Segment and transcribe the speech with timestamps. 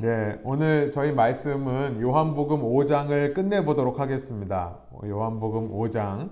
[0.00, 4.78] 네, 오늘 저희 말씀은 요한복음 5장을 끝내보도록 하겠습니다.
[5.04, 6.30] 요한복음 5장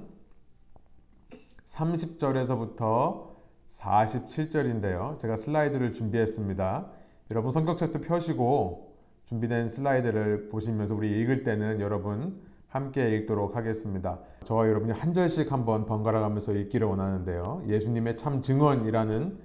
[1.64, 3.26] 30절에서부터
[3.66, 5.18] 47절인데요.
[5.18, 6.86] 제가 슬라이드를 준비했습니다.
[7.32, 8.94] 여러분 성경책도 펴시고
[9.24, 14.20] 준비된 슬라이드를 보시면서 우리 읽을 때는 여러분 함께 읽도록 하겠습니다.
[14.44, 17.64] 저와 여러분이 한 절씩 한번 번갈아 가면서 읽기를 원하는데요.
[17.66, 19.36] 예수님의 참 증언이라는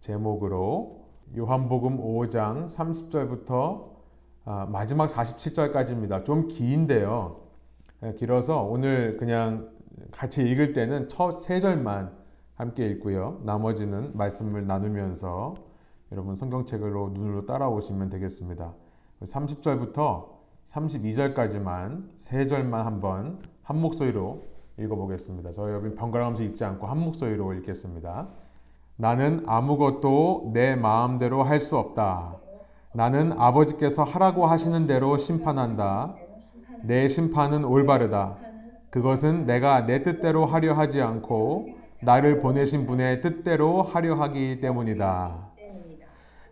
[0.00, 1.01] 제목으로
[1.34, 3.90] 요한복음 5장 30절부터
[4.44, 6.26] 아, 마지막 47절까지입니다.
[6.26, 7.40] 좀 긴데요.
[8.02, 9.70] 예, 길어서 오늘 그냥
[10.10, 12.12] 같이 읽을 때는 첫 세 절만
[12.54, 13.40] 함께 읽고요.
[13.44, 15.54] 나머지는 말씀을 나누면서
[16.12, 18.74] 여러분 성경책으로 눈으로 따라오시면 되겠습니다.
[19.22, 20.26] 30절부터
[20.66, 24.44] 32절까지만 세 절만 한번 한 목소리로
[24.78, 25.52] 읽어보겠습니다.
[25.52, 28.28] 저희 여러분 번갈아가면서 읽지 않고 한 목소리로 읽겠습니다.
[29.02, 32.36] 나는 아무것도 내 마음대로 할 수 없다.
[32.94, 36.14] 나는 아버지께서 하라고 하시는 대로 심판한다.
[36.84, 38.36] 내 심판은 올바르다.
[38.90, 41.66] 그것은 내가 내 뜻대로 하려 하지 않고
[42.00, 45.48] 나를 보내신 분의 뜻대로 하려 하기 때문이다.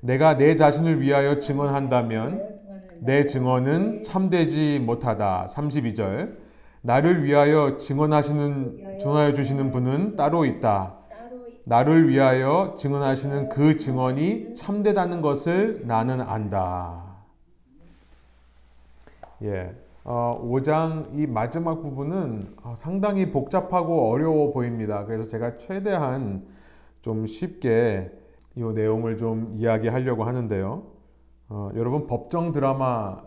[0.00, 2.42] 내가 내 자신을 위하여 증언한다면
[2.98, 5.46] 내 증언은 참되지 못하다.
[5.50, 6.36] 32절.
[6.83, 10.99] 나를 위하여 증언하시는 증언하여 주시는 분은 따로 있다.
[11.64, 17.05] 나를 위하여 증언하시는 그 증언이 참되다는 것을 나는 안다.
[19.42, 19.75] 예.
[20.02, 25.05] 어, 5장 이 마지막 부분은 어, 상당히 복잡하고 어려워 보입니다.
[25.05, 26.47] 그래서 제가 최대한
[27.02, 28.11] 좀 쉽게
[28.56, 30.83] 이 내용을 좀 이야기하려고 하는데요.
[31.48, 33.22] 어, 여러분 법정 드라마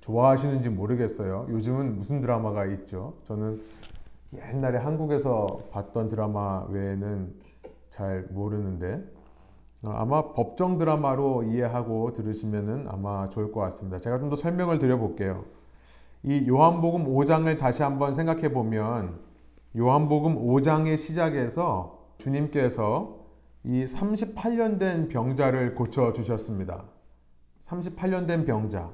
[0.00, 1.46] 좋아하시는지 모르겠어요.
[1.50, 3.14] 요즘은 무슨 드라마가 있죠?
[3.24, 3.62] 저는
[4.34, 7.34] 옛날에 한국에서 봤던 드라마 외에는
[7.90, 9.02] 잘 모르는데
[9.82, 13.98] 어, 아마 법정 드라마로 이해하고 들으시면 아마 좋을 것 같습니다.
[13.98, 15.44] 제가 좀 더 설명을 드려볼게요.
[16.22, 19.18] 이 요한복음 5장을 다시 한번 생각해 보면
[19.76, 23.18] 요한복음 5장의 시작에서 주님께서
[23.64, 26.84] 이 38년 된 병자를 고쳐 주셨습니다.
[27.60, 28.90] 38년 된 병자.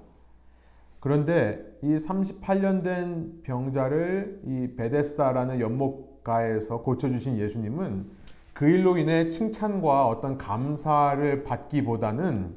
[1.01, 8.07] 그런데 이 38년 된 병자를 이 베데스다라는 연못가에서 고쳐주신 예수님은
[8.53, 12.55] 그 일로 인해 칭찬과 어떤 감사를 받기보다는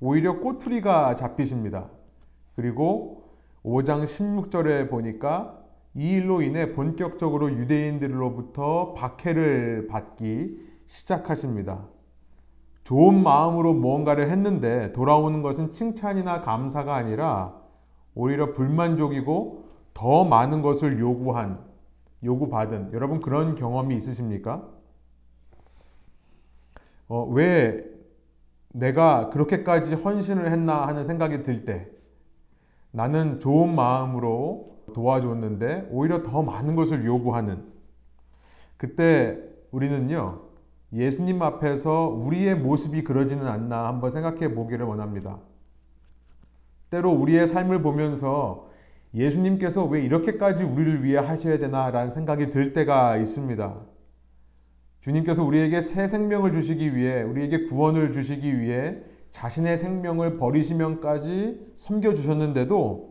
[0.00, 1.88] 오히려 꼬투리가 잡히십니다.
[2.54, 3.24] 그리고
[3.64, 5.58] 5장 16절에 보니까
[5.94, 11.88] 이 일로 인해 본격적으로 유대인들로부터 박해를 받기 시작하십니다.
[12.84, 17.59] 좋은 마음으로 무언가를 했는데 돌아오는 것은 칭찬이나 감사가 아니라
[18.14, 21.58] 오히려 불만족이고 더 많은 것을 요구한,
[22.24, 24.68] 요구받은, 여러분 그런 경험이 있으십니까?
[27.08, 27.84] 어, 왜
[28.72, 31.88] 내가 그렇게까지 헌신을 했나 하는 생각이 들 때,
[32.92, 37.64] 나는 좋은 마음으로 도와줬는데 오히려 더 많은 것을 요구하는
[38.76, 39.38] 그때
[39.70, 40.42] 우리는요
[40.92, 45.38] 예수님 앞에서 우리의 모습이 그러지는 않나 한번 생각해 보기를 원합니다.
[46.90, 48.68] 때로 우리의 삶을 보면서
[49.14, 53.80] 예수님께서 왜 이렇게까지 우리를 위해 하셔야 되나라는 생각이 들 때가 있습니다.
[55.00, 58.98] 주님께서 우리에게 새 생명을 주시기 위해, 우리에게 구원을 주시기 위해
[59.30, 63.10] 자신의 생명을 버리시면까지 섬겨주셨는데도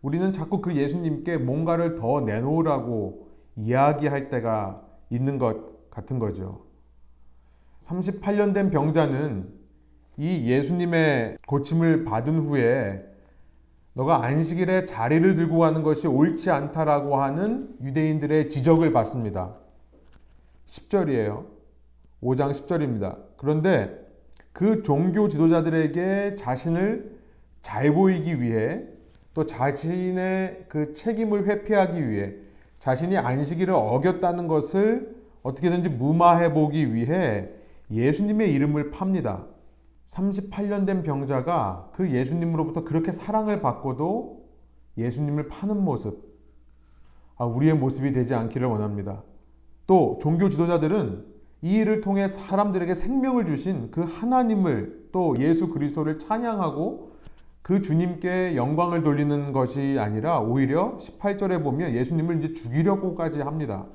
[0.00, 6.64] 우리는 자꾸 그 예수님께 뭔가를 더 내놓으라고 이야기할 때가 있는 것 같은 거죠.
[7.80, 9.48] 38년 된 병자는
[10.16, 13.07] 이 예수님의 고침을 받은 후에
[13.94, 19.54] 너가 안식일에 자리를 들고 가는 것이 옳지 않다라고 하는 유대인들의 지적을 받습니다.
[20.66, 21.46] 10절이에요.
[22.22, 23.18] 5장 10절입니다.
[23.36, 24.06] 그런데
[24.52, 27.18] 그 종교 지도자들에게 자신을
[27.62, 28.82] 잘 보이기 위해
[29.34, 32.34] 또 자신의 그 책임을 회피하기 위해
[32.78, 37.48] 자신이 안식일을 어겼다는 것을 어떻게든지 무마해 보기 위해
[37.90, 39.46] 예수님의 이름을 팝니다.
[40.08, 44.48] 38년 된 병자가 그 예수님으로부터 그렇게 사랑을 받고도
[44.96, 46.26] 예수님을 파는 모습,
[47.36, 49.22] 아, 우리의 모습이 되지 않기를 원합니다.
[49.86, 51.24] 또 종교 지도자들은
[51.62, 57.12] 이 일을 통해 사람들에게 생명을 주신 그 하나님을 또 예수 그리스도를 찬양하고
[57.62, 63.86] 그 주님께 영광을 돌리는 것이 아니라 오히려 18절에 보면 예수님을 이제 죽이려고까지 합니다.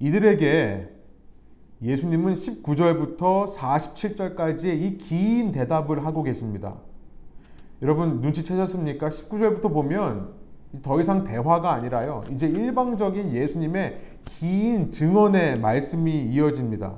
[0.00, 0.95] 이들에게
[1.82, 6.74] 예수님은 19절부터 47절까지의 이 긴 대답을 하고 계십니다.
[7.82, 9.08] 여러분 눈치채셨습니까?
[9.08, 10.30] 19절부터 보면
[10.82, 12.24] 더 이상 대화가 아니라요.
[12.32, 16.94] 이제 일방적인 예수님의 긴 증언의 말씀이 이어집니다.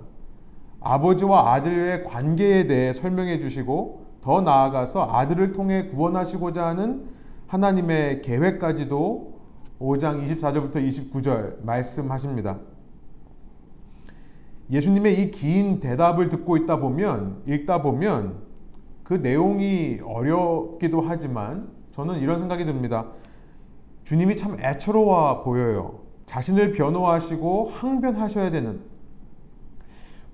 [0.80, 7.08] 아버지와 아들의 관계에 대해 설명해 주시고 더 나아가서 아들을 통해 구원하시고자 하는
[7.48, 9.38] 하나님의 계획까지도
[9.80, 12.58] 5장 24절부터 29절 말씀하십니다.
[14.70, 18.42] 예수님의 이 긴 대답을 듣고 있다 보면, 읽다 보면
[19.02, 23.06] 그 내용이 어렵기도 하지만 저는 이런 생각이 듭니다.
[24.04, 26.00] 주님이 참 애처로워 보여요.
[26.26, 28.80] 자신을 변호하시고 항변하셔야 되는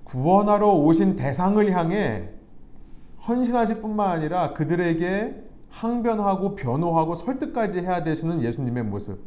[0.03, 2.29] 구원하러 오신 대상을 향해
[3.27, 9.19] 헌신하실 뿐만 아니라 그들에게 항변하고 변호하고 설득까지 해야 되시는 예수님의 모습.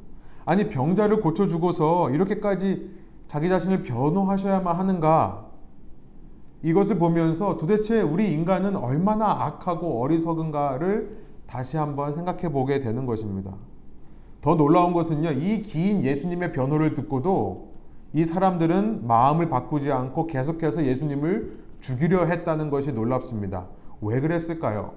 [0.44, 2.90] 아니 병자를 고쳐주고서 이렇게까지
[3.28, 5.46] 자기 자신을 변호하셔야만 하는가?
[6.62, 13.52] 이것을 보면서 도대체 우리 인간은 얼마나 악하고 어리석은가를 다시 한번 생각해 보게 되는 것입니다.
[14.40, 17.68] 더 놀라운 것은요, 이 긴 예수님의 변호를 듣고도
[18.14, 23.66] 이 사람들은 마음을 바꾸지 않고 계속해서 예수님을 죽이려 했다는 것이 놀랍습니다.
[24.00, 24.94] 왜 그랬을까요?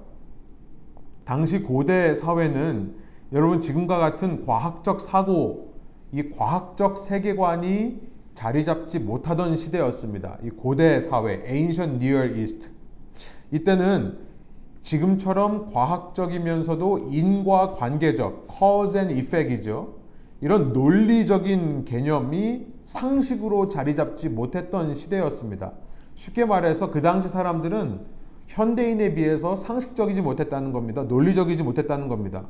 [1.25, 2.95] 당시 고대 사회는
[3.33, 5.73] 여러분 지금과 같은 과학적 사고,
[6.11, 10.37] 이 과학적 세계관이 자리 잡지 못하던 시대였습니다.
[10.43, 12.71] 이 고대 사회, Ancient Near East.
[13.51, 14.17] 이때는
[14.81, 19.95] 지금처럼 과학적이면서도 인과 관계적, cause and effect이죠.
[20.41, 25.73] 이런 논리적인 개념이 상식으로 자리 잡지 못했던 시대였습니다.
[26.15, 27.99] 쉽게 말해서 그 당시 사람들은
[28.47, 31.03] 현대인에 비해서 상식적이지 못했다는 겁니다.
[31.03, 32.47] 논리적이지 못했다는 겁니다.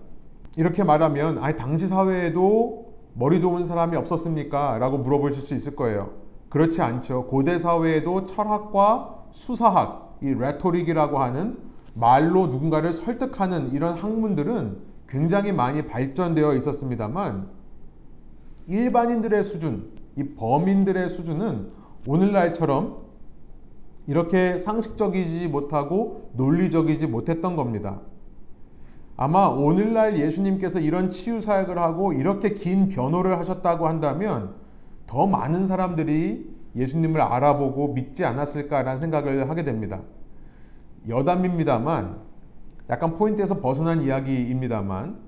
[0.57, 4.77] 이렇게 말하면, 아니, 당시 사회에도 머리 좋은 사람이 없었습니까?
[4.77, 6.11] 라고 물어보실 수 있을 거예요.
[6.49, 7.27] 그렇지 않죠.
[7.27, 11.57] 고대 사회에도 철학과 수사학, 이 레토릭이라고 하는
[11.93, 14.77] 말로 누군가를 설득하는 이런 학문들은
[15.07, 17.49] 굉장히 많이 발전되어 있었습니다만
[18.67, 21.71] 일반인들의 수준, 이 범인들의 수준은
[22.07, 23.01] 오늘날처럼
[24.07, 27.99] 이렇게 상식적이지 못하고 논리적이지 못했던 겁니다.
[29.17, 34.55] 아마 오늘날 예수님께서 이런 치유 사역을 하고 이렇게 긴 변호를 하셨다고 한다면
[35.05, 40.01] 더 많은 사람들이 예수님을 알아보고 믿지 않았을까라는 생각을 하게 됩니다.
[41.07, 42.17] 여담입니다만
[42.89, 45.19] 약간 포인트에서 벗어난 이야기입니다만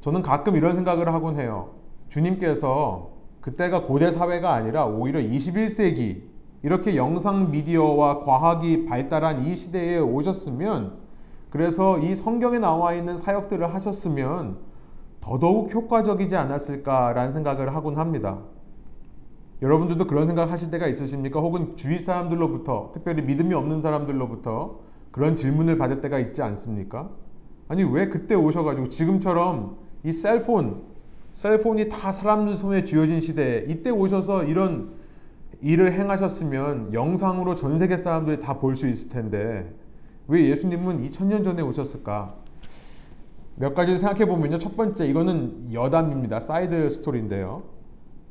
[0.00, 1.74] 저는 가끔 이런 생각을 하곤 해요.
[2.08, 6.22] 주님께서 그때가 고대 사회가 아니라 오히려 21세기
[6.62, 11.03] 이렇게 영상 미디어와 과학이 발달한 이 시대에 오셨으면
[11.54, 14.56] 그래서 이 성경에 나와 있는 사역들을 하셨으면
[15.20, 18.40] 더더욱 효과적이지 않았을까라는 생각을 하곤 합니다.
[19.62, 21.38] 여러분들도 그런 생각 하실 때가 있으십니까?
[21.38, 24.80] 혹은 주위 사람들로부터, 특별히 믿음이 없는 사람들로부터
[25.12, 27.10] 그런 질문을 받을 때가 있지 않습니까?
[27.68, 30.82] 아니, 왜 그때 오셔가지고 지금처럼 이 cell phone,
[31.34, 34.94] cell phone이 다 사람들 손에 쥐어진 시대에 이때 오셔서 이런
[35.60, 39.72] 일을 행하셨으면 영상으로 전 세계 사람들이 다 볼 수 있을 텐데
[40.26, 42.34] 왜 예수님은 2000년 전에 오셨을까?
[43.56, 44.58] 몇 가지 생각해 보면요.
[44.58, 46.40] 첫 번째, 이거는 여담입니다.
[46.40, 47.62] side story인데요.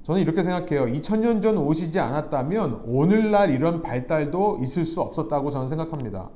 [0.04, 0.86] 저는 이렇게 생각해요.
[0.86, 6.30] 2000년 전 오시지 않았다면 오늘날 이런 발달도 있을 수 없었다고 저는 생각합니다.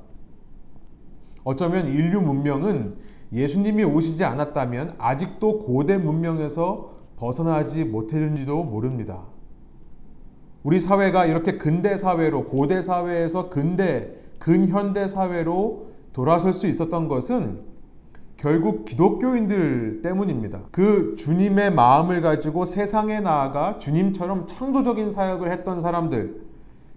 [1.44, 2.96] 어쩌면 인류 문명은
[3.32, 9.24] 예수님이 오시지 않았다면 아직도 고대 문명에서 벗어나지 못했는지도 모릅니다.
[10.62, 17.60] 우리 사회가 이렇게 근대 사회로, 고대 사회에서 근대 근현대 사회로 돌아설 수 있었던 것은
[18.36, 20.62] 결국 기독교인들 때문입니다.
[20.70, 26.40] 그 주님의 마음을 가지고 세상에 나아가 주님처럼 창조적인 사역을 했던 사람들,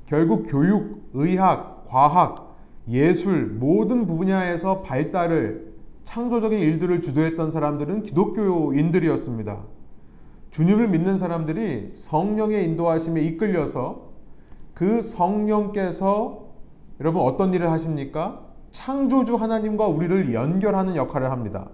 [0.05, 2.57] 결국 교육, 의학, 과학,
[2.89, 5.71] 예술 모든 분야에서 발달을
[6.03, 9.63] 창조적인 일들을 주도했던 사람들은 기독교인들이었습니다.
[10.51, 14.09] 주님을 믿는 사람들이 성령의 인도하심에 이끌려서
[14.73, 16.40] 그 성령께서
[17.01, 18.41] 여러분 어떤 일을 하십니까?
[18.69, 21.67] 창조주 하나님과 우리를 연결하는 역할을 합니다.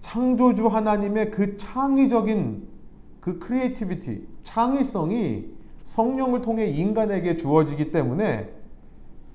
[0.00, 2.68] 창조주 하나님의 그 창의적인
[3.20, 5.46] 그 creativity, 창의성이
[5.84, 8.52] 성령을 통해 인간에게 주어지기 때문에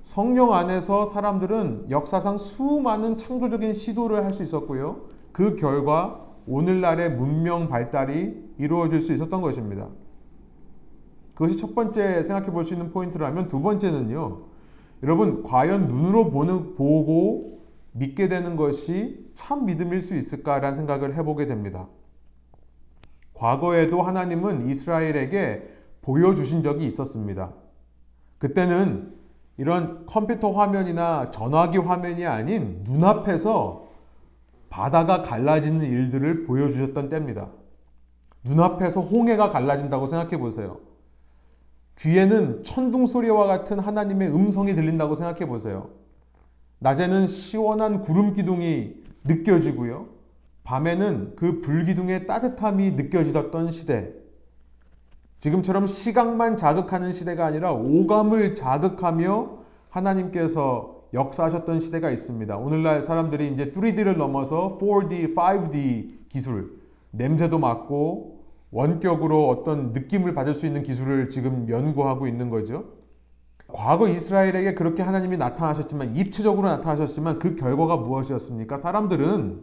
[0.02, 5.06] 성령 안에서 사람들은 역사상 수많은 창조적인 시도를 할 수 있었고요.
[5.32, 9.88] 그 결과 오늘날의 문명 발달이 이루어질 수 있었던 것입니다.
[11.34, 14.54] 그것이 첫 번째 생각해 볼 수 있는 포인트라면 두 번째는요.
[15.02, 17.60] 여러분, 과연 눈으로 보는, 보고
[17.92, 21.88] 믿게 되는 것이 참 믿음일 수 있을까라는 생각을 해보게 됩니다.
[23.34, 25.62] 과거에도 하나님은 이스라엘에게
[26.02, 27.52] 보여주신 적이 있었습니다.
[28.38, 29.14] 그때는
[29.58, 33.86] 이런 컴퓨터 화면이나 전화기 화면이 아닌 눈앞에서
[34.68, 37.48] 바다가 갈라지는 일들을 보여주셨던 때입니다.
[38.44, 40.78] 눈앞에서 홍해가 갈라진다고 생각해 보세요.
[41.98, 45.90] 귀에는 천둥 소리와 같은 하나님의 음성이 들린다고 생각해 보세요.
[46.78, 50.08] 낮에는 시원한 구름 기둥이 느껴지고요.
[50.64, 54.12] 밤에는 그 불기둥의 따뜻함이 느껴지던 시대.
[55.38, 62.56] 지금처럼 시각만 자극하는 시대가 아니라 오감을 자극하며 하나님께서 역사하셨던 시대가 있습니다.
[62.56, 66.78] 오늘날 사람들이 이제 3D를 넘어서 4D, 5D 기술,
[67.12, 68.35] 냄새도 맡고
[68.70, 72.84] 원격으로 어떤 느낌을 받을 수 있는 기술을 지금 연구하고 있는 거죠.
[73.68, 78.76] 과거 이스라엘에게 그렇게 하나님이 나타나셨지만 입체적으로 나타나셨지만 그 결과가 무엇이었습니까?
[78.76, 79.62] 사람들은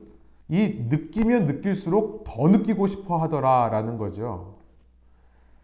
[0.49, 4.57] 이 느끼면 느낄수록 더 느끼고 싶어 하더라라는 거죠.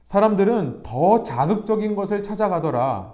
[0.03, 3.13] 사람들은 더 자극적인 것을 찾아가더라.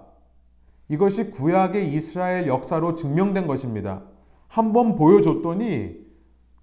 [0.89, 4.03] 이것이 구약의 이스라엘 역사로 증명된 것입니다.
[4.48, 6.04] 한번 보여줬더니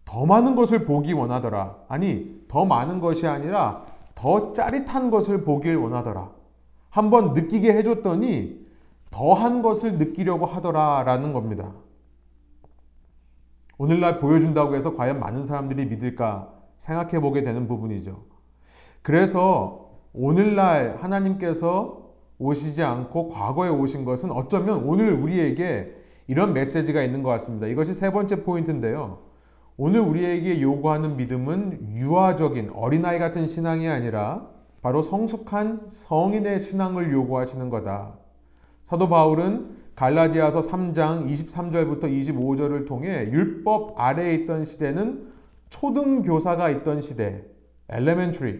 [0.04, 1.76] 더 많은 것을 보기 원하더라.
[1.88, 6.30] 아니, 더 많은 것이 아니라 더 짜릿한 것을 보길 원하더라.
[6.90, 8.60] 한번 느끼게 해줬더니
[9.10, 11.72] 더한 것을 느끼려고 하더라 라는 겁니다.
[13.78, 18.22] 오늘날 보여준다고 해서 과연 많은 사람들이 믿을까 생각해 보게 되는 부분이죠.
[19.02, 27.30] 그래서 오늘날 하나님께서 오시지 않고 과거에 오신 것은 어쩌면 오늘 우리에게 이런 메시지가 있는 것
[27.30, 27.66] 같습니다.
[27.66, 29.18] 이것이 세 번째 포인트인데요.
[29.78, 34.46] 오늘 우리에게 요구하는 믿음은 유아적인 어린아이 같은 신앙이 아니라
[34.82, 38.14] 바로 성숙한 성인의 신앙을 요구하시는 거다.
[38.84, 45.32] 사도 바울은 갈라디아서 3장 23절부터 25절을 통해 율법 아래에 있던 시대는
[45.70, 47.42] 초등교사가 있던 시대,
[47.90, 48.58] elementary,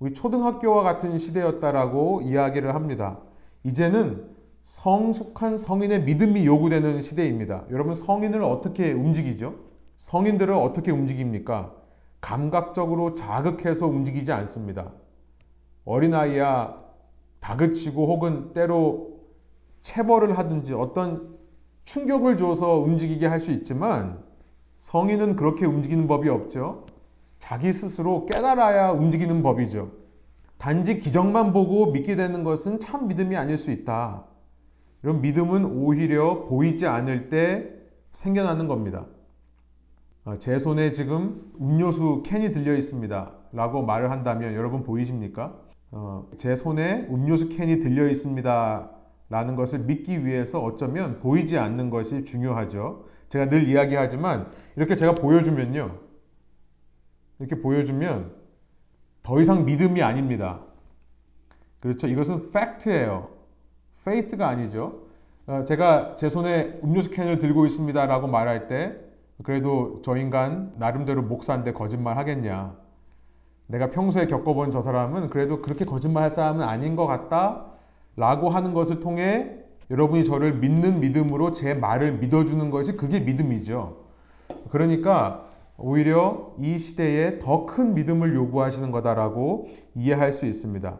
[0.00, 3.18] 우리 초등학교와 같은 시대였다라고 이야기를 합니다.
[3.64, 4.24] 이제는
[4.62, 7.64] 성숙한 성인의 믿음이 요구되는 시대입니다.
[7.70, 9.69] 여러분 성인을 어떻게 움직이죠?
[10.00, 11.74] 성인들을 어떻게 움직입니까?
[12.22, 14.92] 감각적으로 자극해서 움직이지 않습니다.
[15.84, 16.74] 어린아이야
[17.40, 19.20] 다그치고 혹은 때로
[19.82, 21.36] 체벌을 하든지 어떤
[21.84, 24.22] 충격을 줘서 움직이게 할 수 있지만
[24.78, 26.86] 성인은 그렇게 움직이는 법이 없죠.
[27.38, 29.90] 자기 스스로 깨달아야 움직이는 법이죠.
[30.56, 34.24] 단지 기적만 보고 믿게 되는 것은 참 믿음이 아닐 수 있다.
[35.02, 37.68] 이런 믿음은 오히려 보이지 않을 때
[38.12, 39.04] 생겨나는 겁니다.
[40.24, 43.32] 아, 제 손에 지금 음료수 캔이 들려 있습니다.
[43.52, 45.58] 라고 말을 한다면 여러분 보이십니까?
[45.92, 48.90] 어, 제 손에 음료수 캔이 들려 있습니다.
[49.30, 53.06] 라는 것을 믿기 위해서 어쩌면 보이지 않는 것이 중요하죠.
[53.28, 55.98] 제가 늘 이야기하지만 이렇게 제가 보여주면요.
[57.38, 58.34] 이렇게 보여주면
[59.22, 60.60] 더 이상 믿음이 아닙니다.
[61.80, 62.06] 그렇죠.
[62.08, 63.30] 이것은 fact예요.
[64.04, 65.06] faith가 아니죠.
[65.46, 68.04] 어, 제가 제 손에 음료수 캔을 들고 있습니다.
[68.04, 69.09] 라고 말할 때
[69.42, 72.76] 그래도 저 인간 나름대로 목사인데 거짓말 하겠냐.
[73.66, 77.66] 내가 평소에 겪어본 저 사람은 그래도 그렇게 거짓말 할 사람은 아닌 것 같다.
[78.16, 79.56] 라고 하는 것을 통해
[79.90, 83.96] 여러분이 저를 믿는 믿음으로 제 말을 믿어주는 것이 그게 믿음이죠.
[84.70, 85.46] 그러니까
[85.78, 90.98] 오히려 이 시대에 더 큰 믿음을 요구하시는 거다라고 이해할 수 있습니다.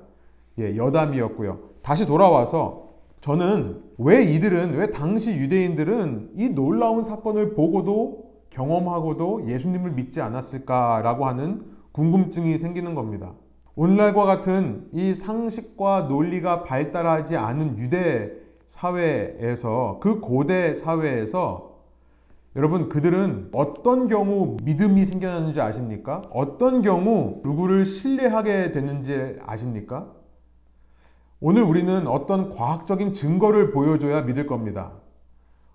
[0.61, 1.59] 예, 여담이었고요.
[1.83, 2.89] 다시 돌아와서
[3.21, 11.61] 저는 왜 이들은, 왜 당시 유대인들은 이 놀라운 사건을 보고도 경험하고도 예수님을 믿지 않았을까라고 하는
[11.93, 13.33] 궁금증이 생기는 겁니다.
[13.75, 18.33] 오늘날과 같은 이 상식과 논리가 발달하지 않은 유대
[18.67, 21.71] 사회에서 그 고대 사회에서
[22.57, 26.23] 여러분 그들은 어떤 경우 믿음이 생겨나는지 아십니까?
[26.33, 30.13] 어떤 경우 누구를 신뢰하게 되는지 아십니까?
[31.41, 34.93] 오늘 우리는 어떤 과학적인 증거를 보여줘야 믿을 겁니다.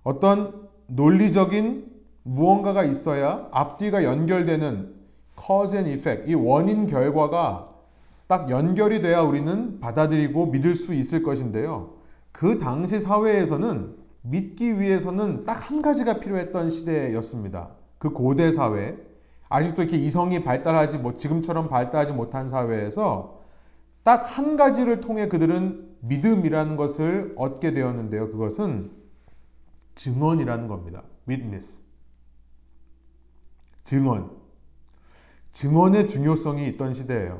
[0.03, 1.94] 어떤 논리적인
[2.25, 4.96] 무언가가 있어야 앞뒤가 연결되는
[5.39, 7.70] cause and effect, 이 원인 결과가
[8.27, 11.94] 딱 연결이 돼야 우리는 받아들이고 믿을 수 있을 것인데요.
[12.32, 17.70] 그 당시 사회에서는 믿기 위해서는 딱 한 가지가 필요했던 시대였습니다.
[18.00, 18.98] 그 고대 사회,
[19.50, 23.39] 아직도 이렇게 이성이 발달하지 뭐 지금처럼 발달하지 못한 사회에서
[24.03, 28.32] 딱 한 가지를 통해 그들은 믿음이라는 것을 얻게 되었는데요.
[28.32, 28.91] 그것은
[29.96, 31.03] 증언이라는 겁니다.
[31.27, 31.84] witness.
[33.85, 34.31] 증언.
[35.51, 37.39] 증언의 중요성이 있던 시대예요.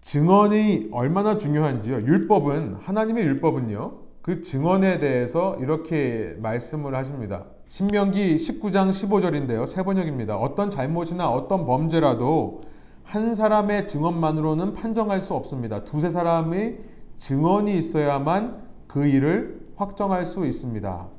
[0.00, 1.98] 증언이 얼마나 중요한지요.
[1.98, 3.98] 율법은 하나님의 율법은요.
[4.20, 7.46] 그 증언에 대해서 이렇게 말씀을 하십니다.
[7.68, 9.66] 신명기 19장 15절인데요.
[9.68, 10.36] 세 번역입니다.
[10.36, 12.62] 어떤 잘못이나 어떤 범죄라도
[13.04, 15.84] 한 사람의 증언만으로는 판정할 수 없습니다.
[15.84, 16.80] 두세 사람의
[17.18, 21.17] 증언이 있어야만 그 일을 확정할 수 있습니다.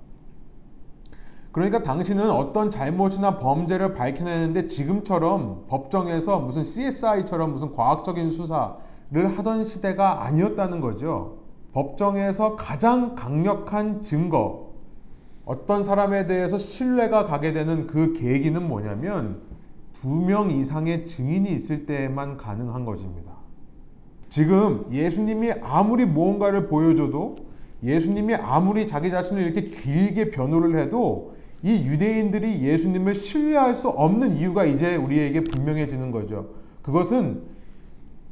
[1.51, 8.77] 그러니까 당신은 어떤 잘못이나 범죄를 밝혀내는데 지금처럼 법정에서 무슨 CSI처럼 무슨 과학적인 수사를
[9.37, 11.39] 하던 시대가 아니었다는 거죠.
[11.73, 14.69] 법정에서 가장 강력한 증거,
[15.45, 19.41] 어떤 사람에 대해서 신뢰가 가게 되는 그 계기는 뭐냐면
[19.93, 23.33] 두 명 이상의 증인이 있을 때에만 가능한 것입니다.
[24.29, 27.37] 지금 예수님이 아무리 무언가를 보여줘도
[27.83, 34.65] 예수님이 아무리 자기 자신을 이렇게 길게 변호를 해도 이 유대인들이 예수님을 신뢰할 수 없는 이유가
[34.65, 36.49] 이제 우리에게 분명해지는 거죠.
[36.81, 37.43] 그것은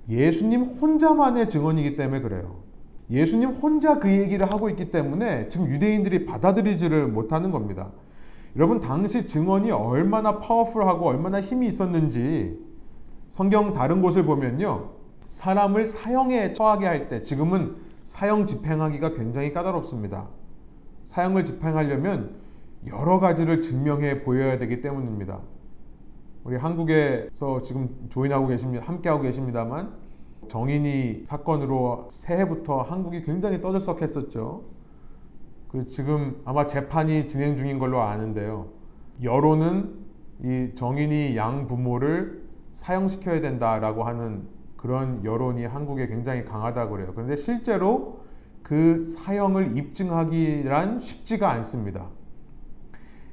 [0.10, 2.56] 예수님 혼자만의 증언이기 때문에 그래요.
[3.10, 7.92] 예수님 혼자 그 얘기를 하고 있기 때문에 지금 유대인들이 받아들이지를 못하는 겁니다.
[8.56, 12.58] 여러분, 당시 증언이 얼마나 파워풀하고 얼마나 힘이 있었는지
[13.30, 14.92] 성경 다른 곳을 보면요.
[15.30, 20.28] 사람을 사형에 처하게 할 때, 지금은 사형 집행하기가 굉장히 까다롭습니다.
[21.06, 22.36] 사형을 집행하려면
[22.86, 25.42] 여러 가지를 증명해 보여야 되기 때문입니다.
[26.44, 28.86] 우리 한국에서 지금 조인하고 계십니다.
[28.86, 29.94] 함께하고 계십니다만
[30.48, 34.64] 정인이 사건으로 새해부터 한국이 굉장히 떠들썩했었죠.
[35.68, 38.70] 그 지금 아마 재판이 진행 중인 걸로 아는데요.
[39.22, 40.06] 여론은
[40.44, 47.12] 이 정인이 양 부모를 사형시켜야 된다라고 하는 그런 여론이 한국에 굉장히 강하다고 그래요.
[47.14, 48.22] 그런데 실제로
[48.62, 52.08] 그 사형을 입증하기란 쉽지가 않습니다.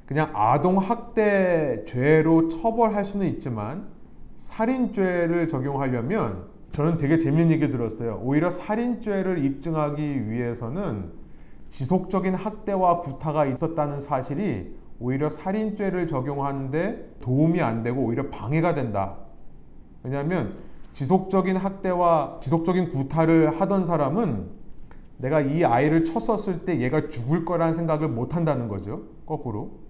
[0.07, 3.89] 그냥 아동 학대죄로 처벌할 수는 있지만
[4.37, 8.21] 살인죄를 적용하려면 저는 되게 재밌는 얘기 들었어요.
[8.23, 11.13] 오히려 살인죄를 입증하기 위해서는
[11.71, 19.17] 지속적인 학대와 구타가 있었다는 사실이 오히려 살인죄를 적용하는데 도움이 안 되고 오히려 방해가 된다.
[20.03, 20.57] 왜냐하면
[20.93, 24.49] 지속적인 학대와 지속적인 구타를 하던 사람은
[25.19, 29.03] 내가 이 아이를 쳤었을 때 얘가 죽을 거라는 생각을 못 한다는 거죠.
[29.27, 29.84] 거꾸로.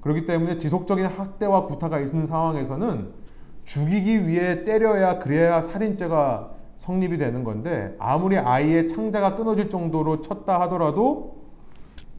[0.00, 3.12] 그렇기 때문에 지속적인 학대와 구타가 있는 상황에서는
[3.64, 11.40] 죽이기 위해 때려야 그래야 살인죄가 성립이 되는 건데 아무리 아이의 창자가 끊어질 정도로 쳤다 하더라도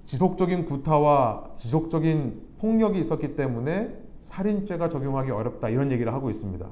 [0.06, 6.66] 지속적인 구타와 지속적인 폭력이 있었기 때문에 살인죄가 적용하기 어렵다 이런 얘기를 하고 있습니다.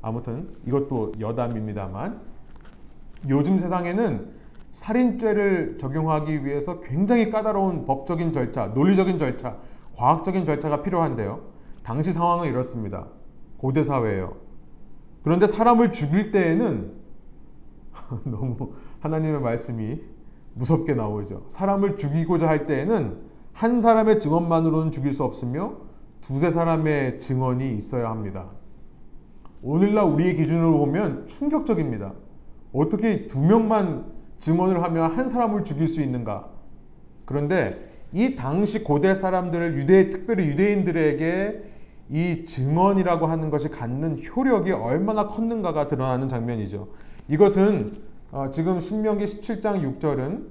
[0.00, 2.20] 아무튼 이것도 여담입니다만
[3.28, 4.32] 요즘 세상에는
[4.70, 9.56] 살인죄를 적용하기 위해서 굉장히 까다로운 법적인 절차, 논리적인 절차,
[9.96, 11.40] 과학적인 절차가 필요한데요.
[11.82, 13.06] 당시 상황은 이렇습니다.
[13.58, 14.36] 고대 사회예요.
[15.22, 16.92] 그런데 사람을 죽일 때에는
[18.24, 20.00] 너무 하나님의 말씀이
[20.54, 21.44] 무섭게 나오죠.
[21.48, 23.18] 사람을 죽이고자 할 때에는
[23.52, 25.76] 한 사람의 증언만으로는 죽일 수 없으며
[26.20, 28.50] 두세 사람의 증언이 있어야 합니다.
[29.62, 32.12] 오늘날 우리의 기준으로 보면 충격적입니다.
[32.72, 36.48] 어떻게 두 명만 증언을 하면 한 사람을 죽일 수 있는가?
[37.24, 41.62] 그런데 이 당시 고대 사람들, 유대, 특별히 유대인들에게
[42.10, 46.88] 이 증언이라고 하는 것이 갖는 효력이 얼마나 컸는가가 드러나는 장면이죠.
[47.28, 50.46] 이것은 어, 지금 신명기 17장 6절은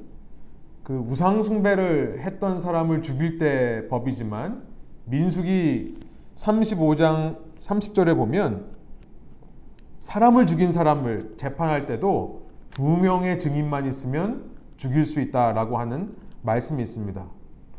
[0.83, 4.63] 그 우상 숭배를 했던 사람을 죽일 때 법이지만
[5.05, 5.97] 민수기
[6.35, 8.71] 35장 30절에 보면
[9.99, 17.25] 사람을 죽인 사람을 재판할 때도 두 명의 증인만 있으면 죽일 수 있다라고 하는 말씀이 있습니다.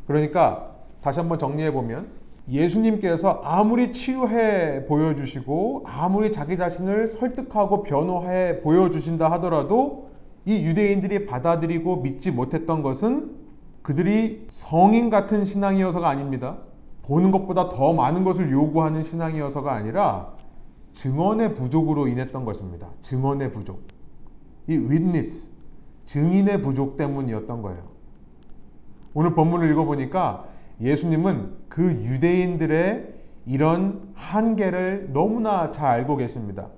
[0.06, 2.08] 그러니까 다시 한번 정리해 보면
[2.48, 10.10] 예수님께서 아무리 치유해 보여주시고 아무리 자기 자신을 설득하고 변호해 보여주신다 하더라도
[10.44, 13.34] 이 유대인들이 받아들이고 믿지 못했던 것은
[13.82, 16.58] 그들이 성인 같은 신앙이어서가 아닙니다.
[17.02, 20.34] 보는 것보다 더 많은 것을 요구하는 신앙이어서가 아니라
[20.92, 22.88] 증언의 부족으로 인했던 것입니다.
[23.00, 23.82] 증언의 부족.
[24.68, 25.50] 이 witness,
[26.06, 27.93] 증인의 부족 때문이었던 거예요.
[29.14, 30.46] 오늘 본문을 읽어보니까
[30.80, 33.14] 예수님은 그 유대인들의
[33.46, 36.68] 이런 한계를 너무나 잘 알고 계십니다.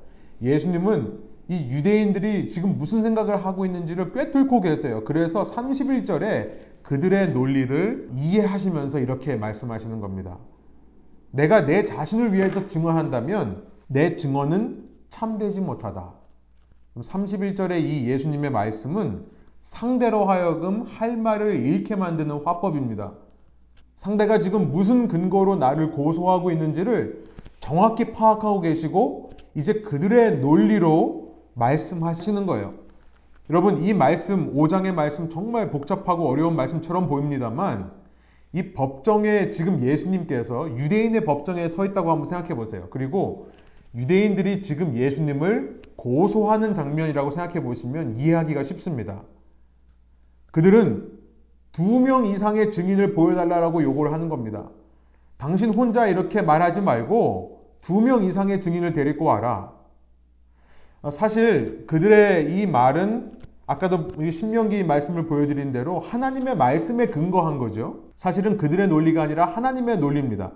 [0.43, 5.05] 예수님은 이 유대인들이 지금 무슨 생각을 하고 있는지를 꿰뚫고 계세요.
[5.05, 10.39] 그래서 31절에 그들의 논리를 이해하시면서 이렇게 말씀하시는 겁니다.
[11.31, 16.13] 내가 내 자신을 위해서 증언한다면 내 증언은 참되지 못하다.
[16.97, 19.36] 31절의 이 예수님의 말씀은
[19.67, 23.15] 상대로 하여금 할 말을 잃게 만드는 화법입니다.
[23.97, 27.25] 상대가 지금 무슨 근거로 나를 고소하고 있는지를
[27.59, 32.75] 정확히 파악하고 계시고 이제 그들의 논리로 말씀하시는 거예요.
[33.51, 37.91] 여러분, 이 말씀, 5장의 말씀 정말 복잡하고 어려운 말씀처럼 보입니다만
[38.53, 42.87] 이 법정에 지금 예수님께서 유대인의 법정에 서 있다고 한번 생각해 보세요.
[42.91, 43.49] 그리고
[43.97, 49.25] 유대인들이 지금 예수님을 고소하는 장면이라고 생각해 보시면 이해하기가 쉽습니다.
[50.57, 51.13] 그들은
[51.73, 54.71] 두 명 이상의 증인을 보여달라고 요구를 하는 겁니다.
[55.37, 59.75] 당신 혼자 이렇게 말하지 말고 두 명 이상의 증인을 데리고 와라.
[61.11, 63.33] 사실 그들의 이 말은
[63.67, 68.05] 아까도 신명기 말씀을 보여드린 대로 하나님의 말씀에 근거한 거죠.
[68.17, 70.53] 사실은 그들의 논리가 아니라 하나님의 논리입니다.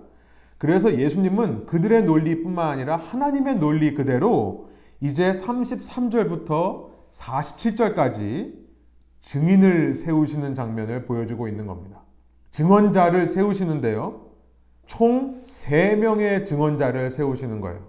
[0.57, 4.71] 그래서 예수님은 그들의 논리뿐만 아니라 하나님의 논리 그대로
[5.03, 8.70] 이제 33절부터 47절까지
[9.21, 12.01] 증인을 세우시는 장면을 보여주고 있는 겁니다.
[12.51, 14.27] 증언자를 세우시는데요.
[14.87, 17.87] 총 3명의 증언자를 세우시는 거예요.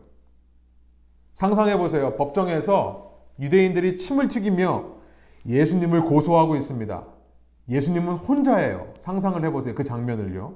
[1.33, 2.15] 상상해 보세요.
[2.15, 4.85] 법정에서 유대인들이 침을 튀기며
[5.47, 7.03] 예수님을 고소하고 있습니다.
[7.69, 8.93] 예수님은 혼자예요.
[8.97, 9.73] 상상을 해보세요.
[9.73, 10.53] 그 장면을요.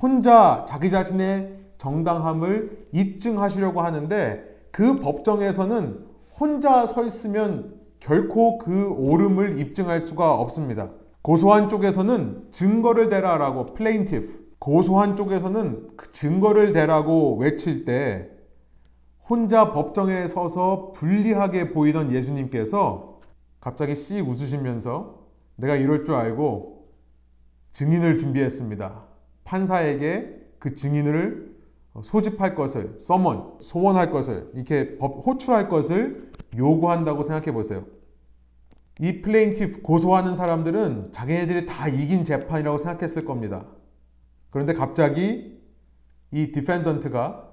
[0.00, 6.06] 혼자 자기 자신의 정당함을 입증하시려고 하는데 그 법정에서는
[6.38, 10.90] 혼자 서 있으면 결코 그 옳음을 입증할 수가 없습니다.
[11.22, 18.28] 고소한 쪽에서는 증거를 대라라고 plaintiff 고소한 쪽에서는 그 증거를 대라고 외칠 때
[19.28, 23.20] 혼자 법정에 서서 불리하게 보이던 예수님께서
[23.60, 25.20] 갑자기 씩 웃으시면서
[25.54, 26.88] 내가 이럴 줄 알고
[27.70, 29.00] 증인을 준비했습니다.
[29.44, 31.51] 판사에게 그 증인을
[32.00, 37.84] 소집할 것을, summon, 소환할 것을, 이렇게 법, 호출할 것을 요구한다고 생각해 보세요.
[39.00, 43.66] 이 plaintiff 고소하는 사람들은 자기네들이 다 이긴 재판이라고 생각했을 겁니다.
[44.50, 45.60] 그런데 갑자기
[46.30, 47.48] 이 defendant가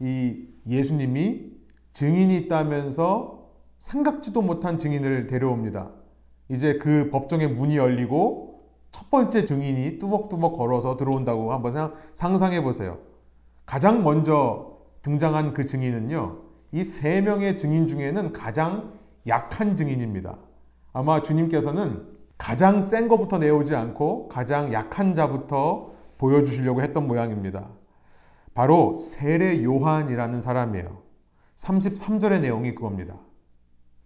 [0.00, 1.52] 이 예수님이
[1.92, 5.90] 증인이 있다면서 생각지도 못한 증인을 데려옵니다.
[6.50, 8.48] 이제 그 법정의 문이 열리고
[8.90, 12.98] 첫 번째 증인이 뚜벅뚜벅 걸어서 들어온다고 한번 상상해 보세요.
[13.68, 16.38] 가장 먼저 등장한 그 증인은요,
[16.72, 18.94] 이 세 명의 증인 중에는 가장
[19.26, 20.38] 약한 증인입니다.
[20.94, 22.02] 아마 주님께서는
[22.38, 27.68] 가장 센 것부터 내오지 않고 가장 약한 자부터 보여주시려고 했던 모양입니다.
[28.54, 31.02] 바로 세례 요한이라는 사람이에요.
[31.56, 33.16] 33절의 내용이 그겁니다.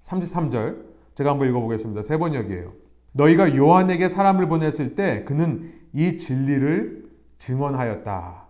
[0.02, 2.02] 33절 제가 한번 읽어보겠습니다.
[2.02, 2.72] 세 번역이에요.
[3.12, 8.41] 너희가 요한에게 사람을 보냈을 때 그는 이 진리를 증언하였다.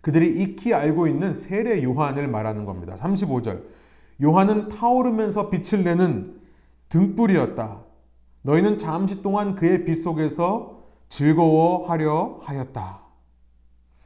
[0.00, 2.94] 그들이 익히 알고 있는 세례 요한을 말하는 겁니다.
[2.94, 3.62] 35절.
[4.22, 6.40] 요한은 타오르면서 빛을 내는
[6.88, 7.80] 등불이었다.
[8.42, 13.00] 너희는 잠시 동안 그의 빛 속에서 즐거워하려 하였다.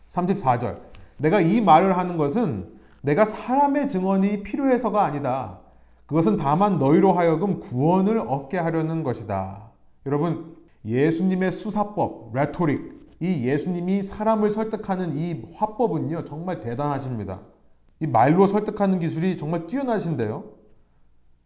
[0.08, 0.80] 34절.
[1.18, 5.60] 내가 이 말을 하는 것은 내가 사람의 증언이 필요해서가 아니다.
[6.06, 9.70] 그것은 다만 너희로 하여금 구원을 얻게 하려는 것이다.
[10.06, 17.40] 여러분, 예수님의 수사법, rhetoric, 이 예수님이 사람을 설득하는 이 화법은요, 정말 대단하십니다.
[18.00, 20.42] 이 말로 설득하는 기술이 정말 뛰어나신데요.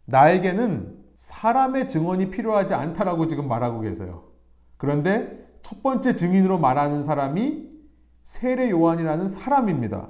[0.05, 4.23] 나에게는 사람의 증언이 필요하지 않다라고 지금 말하고 계세요.
[4.77, 7.69] 그런데 첫 번째 증인으로 말하는 사람이
[8.23, 10.07] 세례 요한이라는 사람입니다.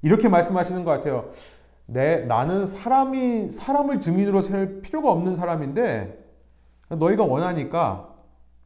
[0.00, 1.30] 이렇게 말씀하시는 것 같아요.
[1.84, 6.26] 내, 나는 사람이, 사람을 증인으로 셀 필요가 없는 사람인데,
[6.88, 8.14] 너희가 원하니까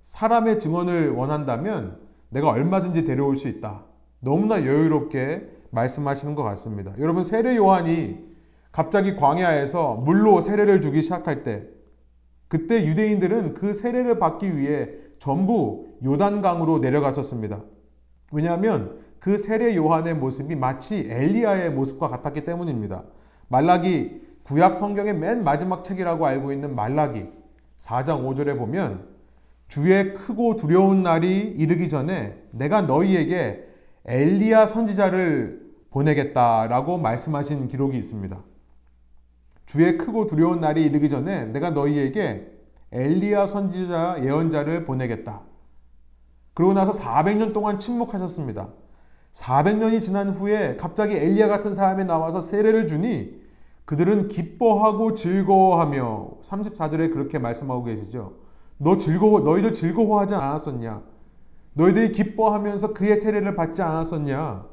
[0.02, 3.84] 사람의 증언을 원한다면 내가 얼마든지 데려올 수 있다.
[4.20, 6.92] 너무나 여유롭게 말씀하시는 것 같습니다.
[6.98, 8.32] 여러분, 세례 요한이
[8.72, 11.64] 갑자기 광야에서 물로 세례를 주기 시작할 때,
[12.48, 17.62] 그때 유대인들은 그 세례를 받기 위해 전부 요단강으로 내려갔었습니다.
[18.32, 23.04] 왜냐하면 그 세례 요한의 모습이 마치 엘리야의 모습과 같았기 때문입니다.
[23.48, 27.28] 말라기 구약 성경의 맨 마지막 책이라고 알고 있는 말라기
[27.78, 29.11] 4장 5절에 보면
[29.72, 33.66] 주의 크고 두려운 날이 이르기 전에 내가 너희에게
[34.04, 38.38] 엘리야 선지자를 보내겠다라고 말씀하신 기록이 있습니다.
[39.64, 42.52] 주의 크고 두려운 날이 이르기 전에 내가 너희에게
[42.90, 45.40] 엘리야 선지자 예언자를 보내겠다.
[46.52, 48.68] 그러고 나서 400년 동안 침묵하셨습니다.
[49.32, 53.40] 400년이 지난 후에 갑자기 엘리야 같은 사람이 나와서 세례를 주니
[53.86, 58.41] 그들은 기뻐하고 즐거워하며 34절에 그렇게 말씀하고 계시죠.
[58.82, 61.02] 너 즐거워 너희들 즐거워하지 않았었냐?
[61.74, 64.66] 너희들이 기뻐하면서 그의 세례를 받지 않았었냐?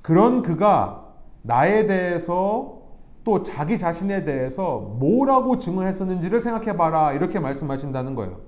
[0.00, 1.12] 그런 그가
[1.42, 2.80] 나에 대해서
[3.22, 7.12] 또 자기 자신에 대해서 뭐라고 증언했었는지를 생각해 봐라.
[7.12, 8.40] 이렇게 말씀하신다는 거예요.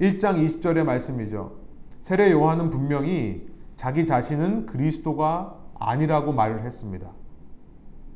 [0.00, 1.52] 1장 20절의 말씀이죠.
[2.02, 7.08] 세례 요한은 분명히 자기 자신은 그리스도가 아니라고 말을 했습니다.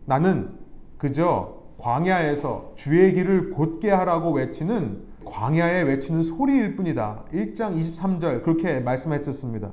[0.04, 0.58] 나는
[0.96, 7.24] 그저 광야에서 주의 길을 곧게 하라고 외치는 광야에 외치는 소리일 뿐이다.
[7.32, 9.72] 1장 23절 그렇게 말씀했었습니다.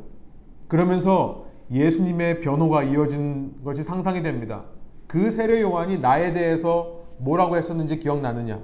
[0.68, 4.64] 그러면서 예수님의 변호가 이어진 것이 상상이 됩니다.
[5.08, 8.60] 그 세례 요한이 나에 대해서 뭐라고 했었는지 기억나느냐?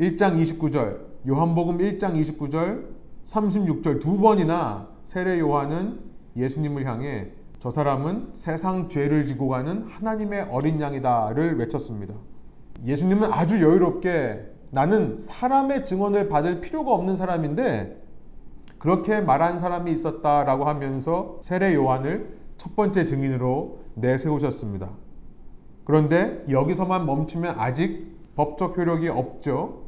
[0.00, 2.86] 1장 29절 요한복음 1장 29절,
[3.26, 6.00] 36절 두 번이나 세례 요한은
[6.36, 12.14] 예수님을 향해 저 사람은 세상 죄를 지고 가는 하나님의 어린 양이다를 외쳤습니다.
[12.86, 18.00] 예수님은 아주 여유롭게 나는 사람의 증언을 받을 필요가 없는 사람인데
[18.78, 24.90] 그렇게 말한 사람이 있었다라고 하면서 세례 요한을 첫 번째 증인으로 내세우셨습니다.
[25.84, 29.82] 그런데 여기서만 멈추면 아직 법적 효력이 없죠.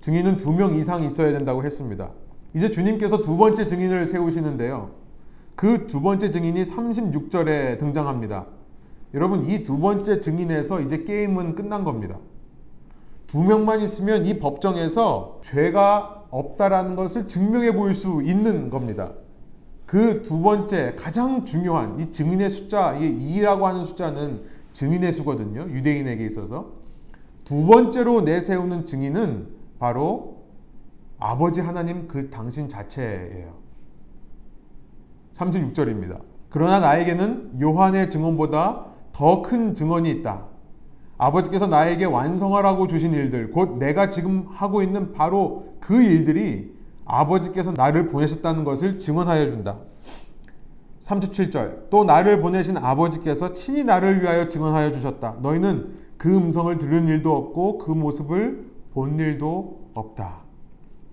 [0.00, 2.10] 증인은 두 명 이상 있어야 된다고 했습니다.
[2.54, 4.90] 이제 주님께서 두 번째 증인을 세우시는데요.
[5.56, 8.46] 그 두 번째 증인이 36절에 등장합니다.
[9.14, 12.18] 여러분, 이 두 번째 증인에서 이제 게임은 끝난 겁니다.
[13.26, 19.12] 두 명만 있으면 이 법정에서 죄가 없다라는 것을 증명해 보일 수 있는 겁니다.
[19.86, 23.02] 그 두 번째 가장 중요한 이 증인의 숫자, 이
[23.40, 25.62] 2라고 하는 숫자는 증인의 수거든요.
[25.70, 26.72] 유대인에게 있어서.
[27.44, 30.44] 두 번째로 내세우는 증인은 바로
[31.18, 33.54] 아버지 하나님 그 당신 자체예요.
[35.32, 36.20] 36절입니다.
[36.50, 40.46] 그러나 나에게는 요한의 증언보다 더 큰 증언이 있다.
[41.18, 46.74] 아버지께서 나에게 완성하라고 주신 일들, 곧 내가 지금 하고 있는 바로 그 일들이
[47.04, 49.78] 아버지께서 나를 보내셨다는 것을 증언하여 준다.
[51.00, 51.88] 37절.
[51.88, 55.36] 또 나를 보내신 아버지께서 친히 나를 위하여 증언하여 주셨다.
[55.40, 60.40] 너희는 그 음성을 들은 일도 없고 그 모습을 본 일도 없다.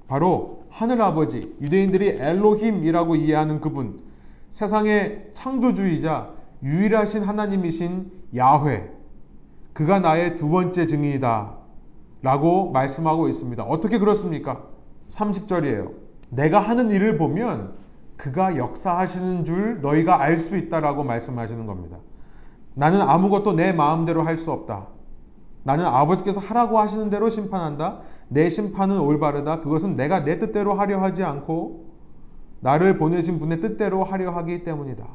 [0.07, 3.99] 바로 하늘 아버지, 유대인들이 엘로힘이라고 이해하는 그분,
[4.49, 6.31] 세상의 창조주이자
[6.63, 8.89] 유일하신 하나님이신 야훼,
[9.73, 11.57] 그가 나의 두 번째 증인이다.
[12.21, 13.63] 라고 말씀하고 있습니다.
[13.63, 14.63] 어떻게 그렇습니까?
[15.09, 15.91] 30절이에요.
[16.29, 17.73] 내가 하는 일을 보면
[18.17, 21.97] 그가 역사하시는 줄 너희가 알 수 있다라고 말씀하시는 겁니다.
[22.75, 24.87] 나는 아무것도 내 마음대로 할 수 없다.
[25.63, 27.99] 나는 아버지께서 하라고 하시는 대로 심판한다.
[28.27, 29.61] 내 심판은 올바르다.
[29.61, 31.93] 그것은 내가 내 뜻대로 하려 하지 않고
[32.59, 35.05] 나를 보내신 분의 뜻대로 하려 하기 때문이다.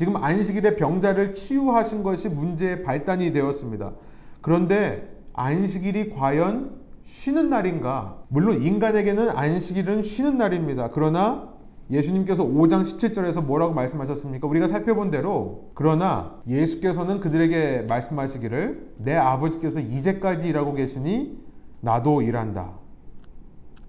[0.00, 3.92] 지금 안식일에 병자를 치유하신 것이 문제의 발단이 되었습니다.
[4.40, 8.16] 그런데 안식일이 과연 쉬는 날인가?
[8.28, 10.88] 물론 인간에게는 안식일은 쉬는 날입니다.
[10.94, 11.50] 그러나
[11.90, 14.48] 예수님께서 5장 17절에서 뭐라고 말씀하셨습니까?
[14.48, 21.38] 우리가 살펴본 대로 그러나 예수께서는 그들에게 말씀하시기를 내 아버지께서 이제까지 일하고 계시니
[21.82, 22.70] 나도 일한다.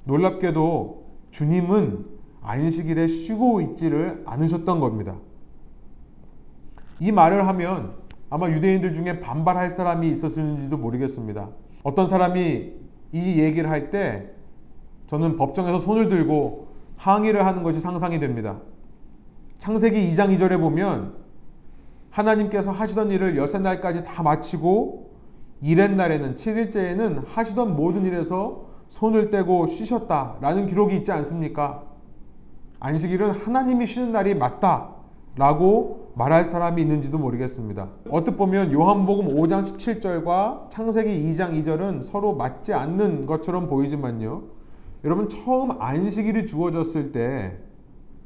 [0.03, 2.05] 놀랍게도 주님은
[2.41, 5.15] 안식일에 쉬고 있지를 않으셨던 겁니다.
[7.01, 7.95] 이 말을 하면
[8.29, 11.49] 아마 유대인들 중에 반발할 사람이 있었을지도 모르겠습니다.
[11.83, 12.73] 어떤 사람이
[13.11, 14.29] 이 얘기를 할 때
[15.07, 18.59] 저는 법정에서 손을 들고 항의를 하는 것이 상상이 됩니다.
[19.57, 21.15] 창세기 2장 2절에 보면
[22.11, 25.09] 하나님께서 하시던 일을 여섯 날까지 다 마치고
[25.63, 31.83] 일의 날에는 7일째에는 하시던 모든 일에서 손을 떼고 쉬셨다라는 기록이 있지 않습니까?
[32.79, 37.87] 안식일은 하나님이 쉬는 날이 맞다라고 말할 사람이 있는지도 모르겠습니다.
[38.09, 44.43] 어떻게 보면 요한복음 5장 17절과 창세기 2장 2절은 서로 맞지 않는 것처럼 보이지만요.
[45.03, 47.57] 여러분 처음 안식일이 주어졌을 때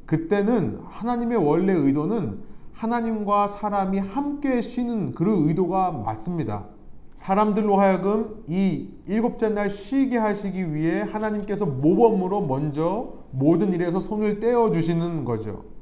[0.04, 2.40] 그때는 하나님의 원래 의도는
[2.72, 6.66] 하나님과 사람이 함께 쉬는 그런 의도가 맞습니다.
[7.14, 14.70] 사람들로 하여금 이 일곱째 날 쉬게 하시기 위해 하나님께서 모범으로 먼저 모든 일에서 손을 떼어
[14.70, 15.75] 주시는 거죠.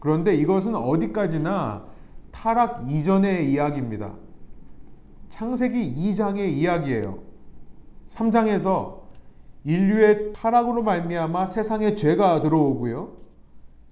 [0.00, 1.84] 그런데 이것은 어디까지나
[2.32, 4.14] 타락 이전의 이야기입니다.
[5.28, 7.18] 창세기 2장의 이야기예요.
[8.08, 9.00] 3장에서
[9.64, 13.20] 인류의 타락으로 말미암아 세상에 죄가 들어오고요.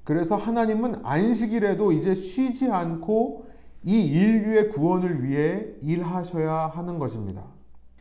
[0.04, 3.46] 그래서 하나님은 안식일에도 이제 쉬지 않고
[3.84, 7.44] 이 인류의 구원을 위해 일하셔야 하는 것입니다.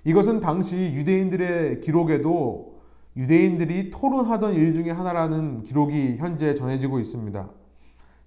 [0.06, 2.78] 이것은 당시 유대인들의 기록에도
[3.17, 7.50] 유대인들이 토론하던 일 중에 하나라는 기록이 현재 전해지고 있습니다.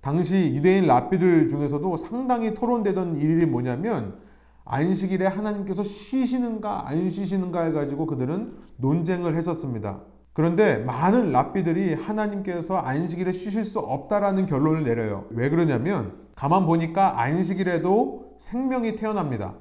[0.01, 4.19] 당시 유대인 랍비들 중에서도 상당히 토론되던 일이 뭐냐면
[4.65, 10.01] 안식일에 하나님께서 쉬시는가 안 쉬시는가 해가지고 그들은 논쟁을 했었습니다.
[10.33, 15.27] 그런데 많은 랍비들이 하나님께서 안식일에 쉬실 수 없다라는 결론을 내려요.
[15.31, 19.55] 왜 그러냐면 가만 보니까 안식일에도 생명이 태어납니다.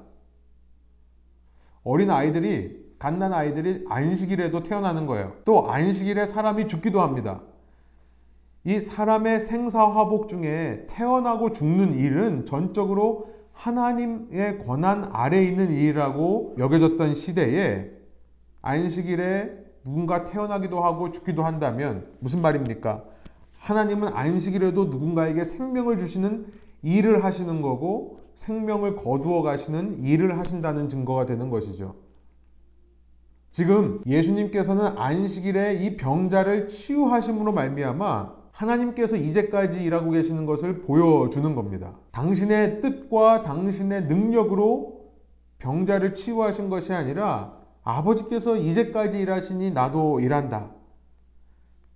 [1.82, 5.32] 어린 아이들이 갓난 아이들이 안식일에도 태어나는 거예요.
[5.44, 7.40] 또 안식일에 사람이 죽기도 합니다.
[8.64, 17.90] 이 사람의 생사화복 중에 태어나고 죽는 일은 전적으로 하나님의 권한 아래 있는 일이라고 여겨졌던 시대에
[18.62, 19.50] 안식일에
[19.84, 23.04] 누군가 태어나기도 하고 죽기도 한다면 무슨 말입니까?
[23.58, 26.46] 하나님은 안식일에도 누군가에게 생명을 주시는
[26.82, 31.94] 일을 하시는 거고 생명을 거두어 가시는 일을 하신다는 증거가 되는 것이죠.
[33.52, 41.94] 지금 예수님께서는 안식일에 이 병자를 치유하심으로 말미암아 하나님께서 이제까지 일하고 계시는 것을 보여주는 겁니다.
[42.12, 45.00] 당신의 뜻과 당신의 능력으로
[45.58, 50.70] 병자를 치유하신 것이 아니라 아버지께서 이제까지 일하시니 나도 일한다.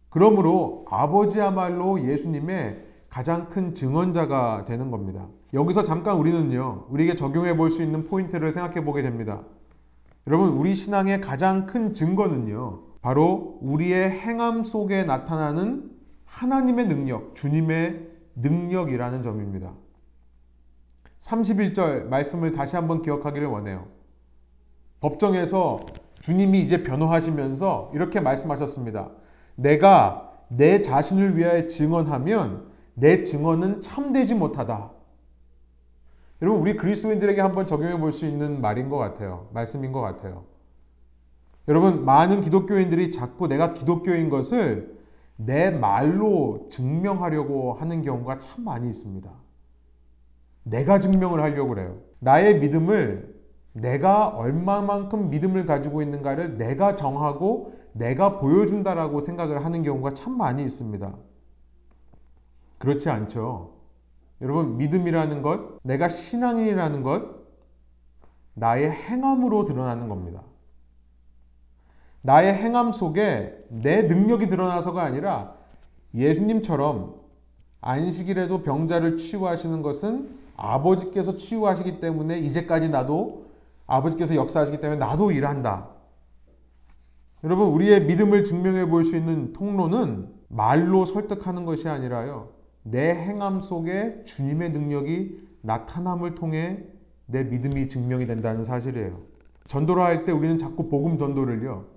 [0.09, 5.27] 그러므로 아버지야말로 예수님의 가장 큰 증언자가 되는 겁니다.
[5.53, 9.43] 여기서 잠깐 우리는요, 우리에게 적용해 볼 수 있는 포인트를 생각해 보게 됩니다.
[10.27, 15.91] 여러분, 우리 신앙의 가장 큰 증거는요, 바로 우리의 행함 속에 나타나는
[16.27, 19.73] 하나님의 능력, 주님의 능력이라는 점입니다.
[21.21, 23.87] 31절 말씀을 다시 한번 기억하기를 원해요.
[25.01, 25.87] 법정에서
[26.21, 29.11] 주님이 이제 변호하시면서 이렇게 말씀하셨습니다.
[29.57, 34.91] 내가 내 자신을 위하여 증언하면 내 증언은 참되지 못하다.
[36.43, 39.49] 여러분, 우리 그리스도인들에게 한번 적용해 볼 수 있는 말인 것 같아요.
[39.53, 40.45] 말씀인 것 같아요.
[41.69, 44.94] 여러분, 많은 기독교인들이 자꾸 내가 기독교인 것을
[45.37, 49.31] 내 말로 증명하려고 하는 경우가 참 많이 있습니다.
[50.65, 51.99] 내가 증명을 하려고 그래요.
[52.21, 53.35] 나의 믿음을
[53.73, 61.15] 내가 얼마만큼 믿음을 가지고 있는가를 내가 정하고 내가 보여준다라고 생각을 하는 경우가 참 많이 있습니다.
[62.79, 63.75] 그렇지 않죠.
[64.41, 67.45] 여러분, 믿음이라는 것, 내가 신앙이라는 것,
[68.55, 70.43] 나의 행함으로 드러나는 겁니다.
[72.27, 75.53] 나의 행함 속에 내 능력이 드러나서가 아니라
[76.15, 77.17] 예수님처럼
[77.83, 83.45] 안식일에도 병자를 치유하시는 것은 아버지께서 치유하시기 때문에 이제까지 나도
[83.87, 85.91] 아버지께서 역사하시기 때문에 나도 일한다.
[87.45, 92.49] 여러분, 우리의 믿음을 증명해 볼 수 있는 통로는 말로 설득하는 것이 아니라요.
[92.85, 96.85] 내 행함 속에 주님의 능력이 나타남을 통해
[97.27, 99.21] 내 믿음이 증명이 된다는 사실이에요.
[99.69, 101.93] 전도를 할 때 우리는 자꾸 복음 전도를요.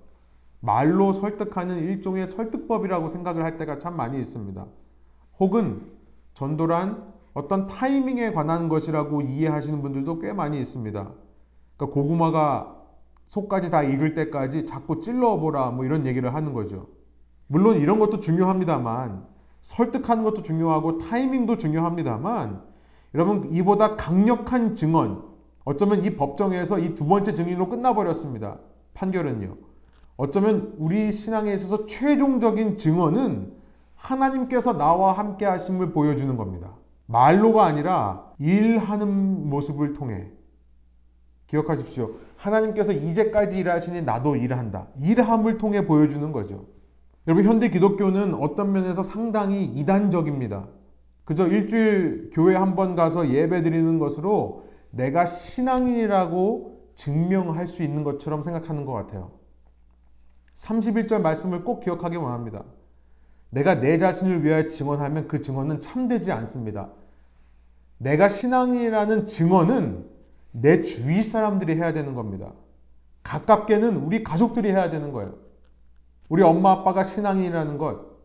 [0.60, 4.66] 말로 설득하는 일종의 설득법이라고 생각을 할 때가 참 많이 있습니다.
[5.40, 5.82] 혹은
[6.34, 11.12] 전도란 어떤 타이밍에 관한 것이라고 이해하시는 분들도 꽤 많이 있습니다.
[11.76, 12.76] 그러니까 고구마가
[13.28, 16.88] 속까지 다 익을 때까지 자꾸 찔러보라 뭐 이런 얘기를 하는 거죠.
[17.46, 19.24] 물론 이런 것도 중요합니다만
[19.60, 22.62] 설득하는 것도 중요하고 타이밍도 중요합니다만
[23.14, 25.22] 여러분 이보다 강력한 증언
[25.64, 28.58] 어쩌면 이 법정에서 이 두 번째 증인으로 끝나버렸습니다.
[28.94, 29.67] 판결은요.
[30.18, 33.52] 어쩌면 우리 신앙에 있어서 최종적인 증언은
[33.94, 36.74] 하나님께서 나와 함께 하심을 보여주는 겁니다.
[37.06, 40.28] 말로가 아니라 일하는 모습을 통해
[41.46, 42.10] 기억하십시오.
[42.36, 44.88] 하나님께서 이제까지 일하시니 나도 일한다.
[45.00, 46.66] 일함을 통해 보여주는 거죠.
[47.26, 50.66] 여러분, 현대 기독교는 어떤 면에서 상당히 이단적입니다.
[51.24, 58.42] 그저 일주일 교회 한 번 가서 예배 드리는 것으로 내가 신앙인이라고 증명할 수 있는 것처럼
[58.42, 59.37] 생각하는 것 같아요.
[60.58, 62.64] 31절 말씀을 꼭 기억하기 원합니다.
[63.50, 66.90] 내가 내 자신을 위하여 증언하면 그 증언은 참되지 않습니다.
[67.98, 70.04] 내가 신앙이라는 증언은
[70.52, 72.52] 내 주위 사람들이 해야 되는 겁니다.
[73.22, 75.34] 가깝게는 우리 가족들이 해야 되는 거예요.
[76.28, 78.18] 우리 엄마 아빠가 신앙인이라는 것,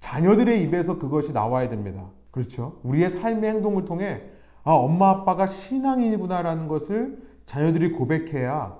[0.00, 2.10] 자녀들의 입에서 그것이 나와야 됩니다.
[2.30, 2.80] 그렇죠?
[2.82, 4.22] 우리의 삶의 행동을 통해
[4.64, 8.78] 아, 엄마 아빠가 신앙인이구나라는 것을 자녀들이 고백해야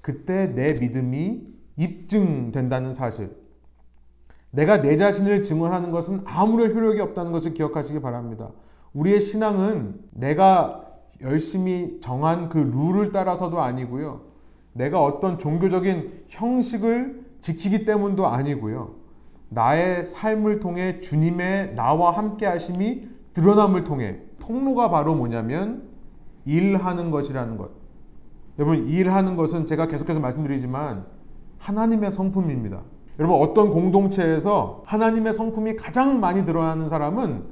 [0.00, 1.49] 그때 내 믿음이
[1.80, 3.34] 입증된다는 사실.
[4.50, 8.50] 내가 내 자신을 증언하는 것은 아무런 효력이 없다는 것을 기억하시기 바랍니다.
[8.92, 10.84] 우리의 신앙은 내가
[11.22, 14.22] 열심히 정한 그 룰을 따라서도 아니고요.
[14.72, 18.94] 내가 어떤 종교적인 형식을 지키기 때문도 아니고요.
[19.48, 25.88] 나의 삶을 통해 주님의 나와 함께 하심이 드러남을 통해 통로가 바로 뭐냐면
[26.44, 27.70] 일하는 것이라는 것.
[28.58, 31.06] 여러분, 일하는 것은 제가 계속해서 말씀드리지만
[31.60, 32.80] 하나님의 성품입니다.
[33.18, 37.44] 여러분, 어떤 공동체에서 하나님의 성품이 가장 많이 드러나는 사람은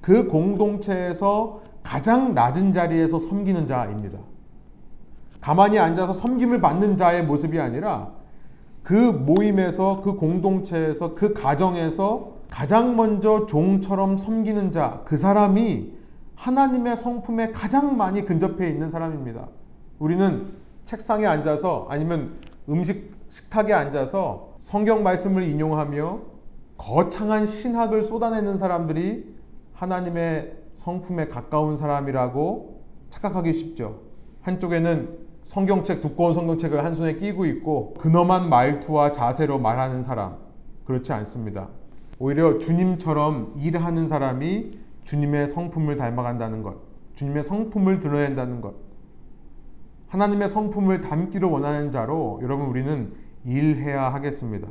[0.00, 4.18] 그 공동체에서 가장 낮은 자리에서 섬기는 자입니다.
[5.40, 8.12] 가만히 앉아서 섬김을 받는 자의 모습이 아니라
[8.82, 15.92] 그 모임에서, 그 공동체에서, 그 가정에서 가장 먼저 종처럼 섬기는 자, 그 사람이
[16.36, 19.48] 하나님의 성품에 가장 많이 근접해 있는 사람입니다.
[19.98, 20.52] 우리는
[20.84, 22.34] 책상에 앉아서 아니면
[22.68, 26.20] 음식 식탁에 앉아서 성경 말씀을 인용하며
[26.78, 29.36] 거창한 신학을 쏟아내는 사람들이
[29.74, 34.00] 하나님의 성품에 가까운 사람이라고 착각하기 쉽죠.
[34.40, 40.38] 한쪽에는 성경책, 두꺼운 성경책을 한 손에 끼고 있고 근엄한 말투와 자세로 말하는 사람.
[40.86, 41.68] 그렇지 않습니다.
[42.18, 46.76] 오히려 주님처럼 일하는 사람이 주님의 성품을 닮아간다는 것.
[47.14, 48.86] 주님의 성품을 드러낸다는 것.
[50.08, 54.68] 하나님의 성품을 담기를 원하는 자로 여러분 우리는 일해야 하겠습니다.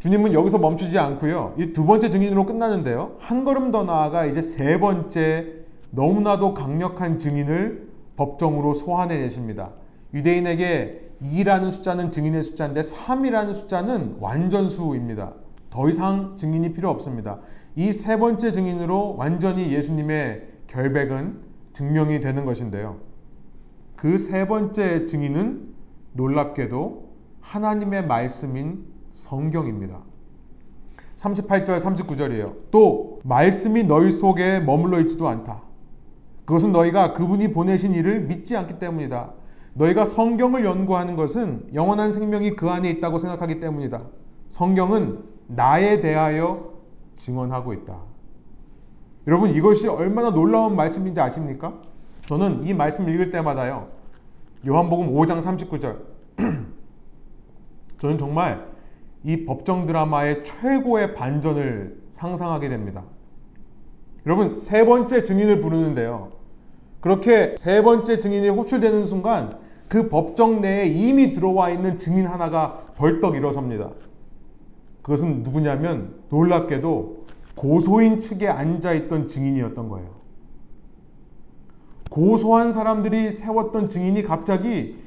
[0.00, 1.54] 주님은 여기서 멈추지 않고요.
[1.58, 3.16] 이 두 번째 증인으로 끝나는데요.
[3.20, 5.54] 한 걸음 더 나아가 이제 세 번째
[5.90, 9.70] 너무나도 강력한 증인을 법정으로 소환해 내십니다.
[10.12, 15.32] 유대인에게 2라는 숫자는 증인의 숫자인데 3이라는 숫자는 완전수입니다.
[15.70, 17.40] 더 이상 증인이 필요 없습니다.
[17.76, 21.40] 이 세 번째 증인으로 완전히 예수님의 결백은
[21.72, 22.98] 증명이 되는 것인데요.
[23.96, 25.74] 그 세 번째 증인은
[26.12, 27.03] 놀랍게도
[27.44, 30.00] 하나님의 말씀인 성경입니다.
[31.16, 32.54] 38절, 39절이에요.
[32.70, 35.62] 또, 말씀이 너희 속에 머물러 있지도 않다.
[36.46, 39.32] 그것은 너희가 그분이 보내신 일을 믿지 않기 때문이다.
[39.74, 44.02] 너희가 성경을 연구하는 것은 영원한 생명이 그 안에 있다고 생각하기 때문이다.
[44.48, 46.72] 성경은 나에 대하여
[47.16, 47.98] 증언하고 있다.
[49.26, 51.74] 여러분, 이것이 얼마나 놀라운 말씀인지 아십니까?
[52.26, 53.88] 저는 이 말씀 읽을 때마다요.
[54.66, 55.98] 요한복음 5장 39절.
[58.04, 58.68] 저는 정말
[59.24, 63.02] 이 법정 드라마의 최고의 반전을 상상하게 됩니다.
[64.26, 66.32] 여러분, 세 번째 증인을 부르는데요.
[67.00, 73.36] 그렇게 세 번째 증인이 호출되는 순간 그 법정 내에 이미 들어와 있는 증인 하나가 벌떡
[73.36, 73.92] 일어섭니다.
[75.00, 77.24] 그것은 누구냐면 놀랍게도
[77.54, 80.10] 고소인 측에 앉아있던 증인이었던 거예요.
[82.10, 85.03] 고소한 사람들이 세웠던 증인이 갑자기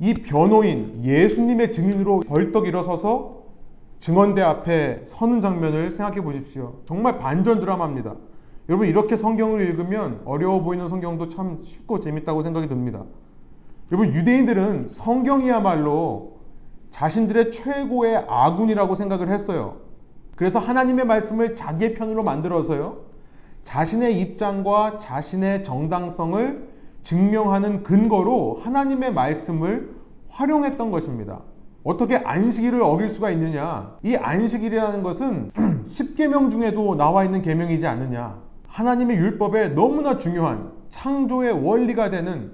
[0.00, 3.38] 이 변호인 예수님의 증인으로 벌떡 일어서서
[3.98, 6.80] 증언대 앞에 서는 장면을 생각해 보십시오.
[6.84, 8.14] 정말 반전 드라마입니다.
[8.68, 13.04] 여러분 이렇게 성경을 읽으면 어려워 보이는 성경도 참 쉽고 재밌다고 생각이 듭니다.
[13.90, 16.38] 여러분 유대인들은 성경이야말로
[16.90, 19.78] 자신들의 최고의 아군이라고 생각을 했어요.
[20.36, 23.00] 그래서 하나님의 말씀을 자기의 편으로 만들어서요.
[23.64, 26.68] 자신의 입장과 자신의 정당성을
[27.08, 29.94] 증명하는 근거로 하나님의 말씀을
[30.28, 31.40] 활용했던 것입니다.
[31.82, 33.96] 어떻게 안식일을 어길 수가 있느냐?
[34.02, 35.50] 이 안식일이라는 것은
[35.88, 38.38] 10계명 중에도 나와 있는 계명이지 않느냐?
[38.66, 42.52] 하나님의 율법에 너무나 중요한 창조의 원리가 되는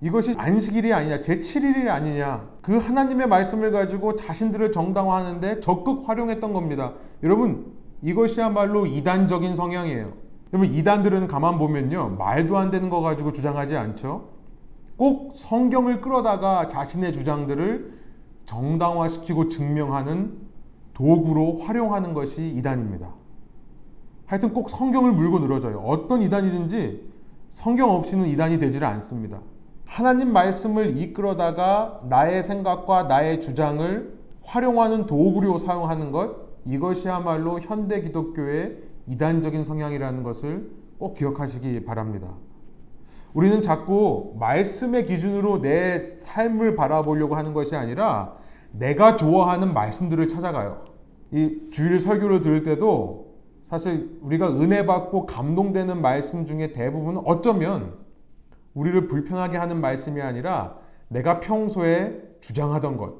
[0.00, 2.46] 이것이 안식일이 아니냐, 제7일이 아니냐.
[2.62, 6.92] 그 하나님의 말씀을 가지고 자신들을 정당화하는데 적극 활용했던 겁니다.
[7.24, 7.72] 여러분,
[8.02, 10.23] 이것이야말로 이단적인 성향이에요.
[10.54, 12.10] 여러분, 이단들은 가만 보면요.
[12.16, 14.28] 말도 안 되는 거 가지고 주장하지 않죠.
[14.96, 17.92] 꼭 성경을 끌어다가 자신의 주장들을
[18.44, 20.38] 정당화시키고 증명하는
[20.92, 23.08] 도구로 활용하는 것이 이단입니다.
[24.26, 25.80] 하여튼 꼭 성경을 물고 늘어져요.
[25.80, 27.02] 어떤 이단이든지
[27.50, 29.40] 성경 없이는 이단이 되지를 않습니다.
[29.84, 39.64] 하나님 말씀을 이끌어다가 나의 생각과 나의 주장을 활용하는 도구로 사용하는 것, 이것이야말로 현대 기독교의 이단적인
[39.64, 42.28] 성향이라는 것을 꼭 기억하시기 바랍니다.
[43.32, 48.36] 우리는 자꾸 말씀의 기준으로 내 삶을 바라보려고 하는 것이 아니라
[48.70, 50.84] 내가 좋아하는 말씀들을 찾아가요.
[51.32, 57.94] 이 주일 설교를 들을 때도 사실 우리가 은혜 받고 감동되는 말씀 중에 대부분은 어쩌면
[58.74, 60.76] 우리를 불편하게 하는 말씀이 아니라
[61.08, 63.14] 내가 평소에 주장하던 것,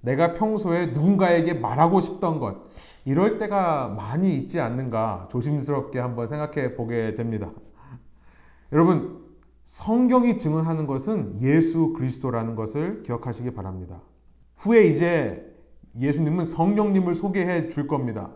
[0.00, 2.56] 내가 평소에 누군가에게 말하고 싶던 것,
[3.04, 7.50] 이럴 때가 많이 있지 않는가 조심스럽게 한번 생각해 보게 됩니다.
[8.72, 9.22] 여러분,
[9.64, 14.00] 성경이 증언하는 것은 예수 그리스도라는 것을 기억하시기 바랍니다.
[14.56, 15.52] 후에 이제
[15.98, 18.30] 예수님은 성령님을 소개해 줄 겁니다.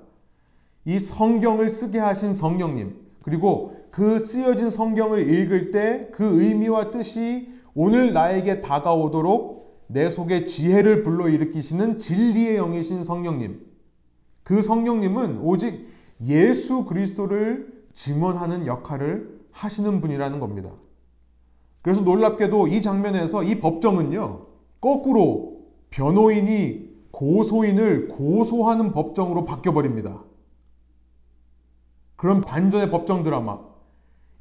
[0.84, 8.12] 이 성경을 쓰게 하신 성령님, 그리고 그 쓰여진 성경을 읽을 때 그 의미와 뜻이 오늘
[8.12, 13.65] 나에게 다가오도록 내 속에 지혜를 불러일으키시는 진리의 영이신 성령님.
[14.46, 15.88] 그 성령님은 오직
[16.24, 20.70] 예수 그리스도를 증언하는 역할을 하시는 분이라는 겁니다.
[21.82, 24.46] 그래서 놀랍게도 이 장면에서 이 법정은요,
[24.80, 30.22] 거꾸로 변호인이 고소인을 고소하는 법정으로 바뀌어버립니다.
[32.14, 33.58] 그런 반전의 법정 드라마.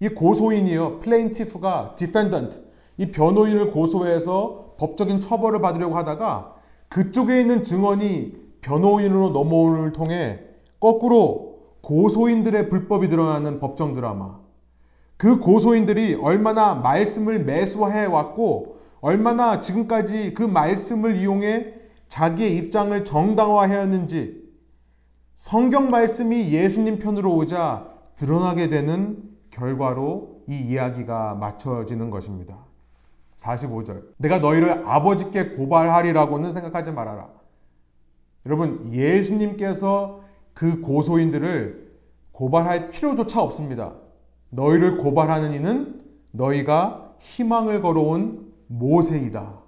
[0.02, 1.00] 이 고소인이요.
[1.00, 2.64] plaintiff가 defendant.
[2.98, 6.58] 이 변호인을 고소해서 법적인 처벌을 받으려고 하다가
[6.90, 10.40] 그쪽에 있는 증언이 변호인으로 넘어오는 통에
[10.80, 14.40] 거꾸로 고소인들의 불법이 드러나는 법정 드라마.
[15.18, 21.74] 그 고소인들이 얼마나 말씀을 매수해 왔고 얼마나 지금까지 그 말씀을 이용해
[22.08, 24.44] 자기의 입장을 정당화해왔는지
[25.36, 32.58] 성경 말씀이 예수님 편으로 오자 드러나게 되는 결과로 이 이야기가 맞춰지는 것입니다.
[33.38, 34.04] 45절.
[34.18, 37.45] 내가 너희를 아버지께 고발하리라고는 생각하지 말아라.
[38.46, 40.22] 여러분, 예수님께서
[40.54, 41.86] 그 고소인들을
[42.32, 43.96] 고발할 필요조차 없습니다.
[44.52, 49.60] 너희를 고발하는 이는 너희가 희망을 걸어온 모세이다.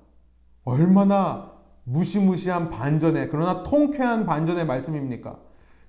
[0.64, 1.52] 얼마나
[1.86, 5.40] 무시무시한 반전의, 그러나 통쾌한 반전의 말씀입니까?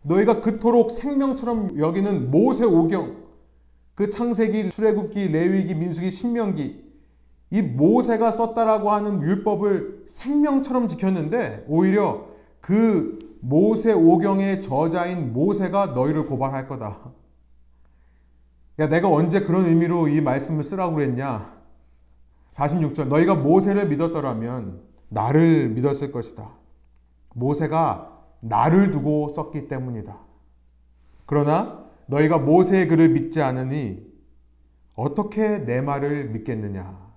[0.03, 3.16] 너희가 그토록 생명처럼 여기는 모세 오경,
[3.95, 6.89] 그 창세기, 출애굽기, 레위기, 민수기, 신명기
[7.51, 12.28] 이 모세가 썼다라고 하는 율법을 생명처럼 지켰는데 오히려
[12.61, 17.12] 그 모세 오경의 저자인 모세가 너희를 고발할 거다.
[18.80, 21.56] 야, 내가 언제 그런 의미로 이 말씀을 쓰라고 그랬냐?
[22.52, 23.09] 46절.
[23.09, 26.50] 너희가 모세를 믿었더라면 나를 믿었을 것이다.
[27.34, 30.16] 모세가 나를 두고 썼기 때문이다.
[31.26, 34.06] 그러나 너희가 모세의 글을 믿지 않으니
[34.94, 37.07] 어떻게 내 말을 믿겠느냐?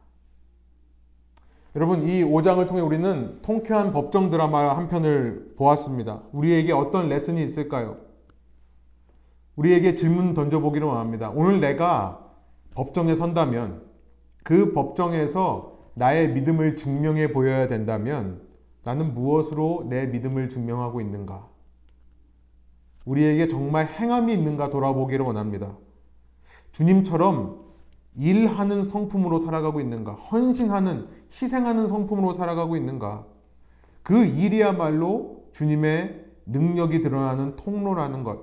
[1.75, 6.21] 여러분, 이 5장을 통해 우리는 통쾌한 법정 드라마 한 편을 보았습니다.
[6.33, 7.97] 우리에게 어떤 레슨이 있을까요?
[9.55, 11.29] 우리에게 질문 던져보기를 원합니다.
[11.29, 12.29] 오늘 내가
[12.75, 13.83] 법정에 선다면
[14.43, 18.41] 그 법정에서 나의 믿음을 증명해 보여야 된다면
[18.83, 21.47] 나는 무엇으로 내 믿음을 증명하고 있는가?
[23.05, 25.77] 우리에게 정말 행함이 있는가 돌아보기를 원합니다.
[26.71, 27.60] 주님처럼
[28.15, 30.13] 일하는 성품으로 살아가고 있는가?
[30.13, 33.25] 헌신하는, 희생하는 성품으로 살아가고 있는가?
[34.03, 38.39] 그 일이야말로 주님의 능력이 드러나는 통로라는 것.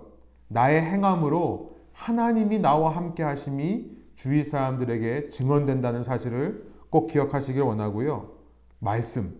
[0.48, 8.30] 나의 행함으로 하나님이 나와 함께 하심이 주위 사람들에게 증언된다는 사실을 꼭 기억하시길 원하고요.
[8.78, 9.38] 말씀.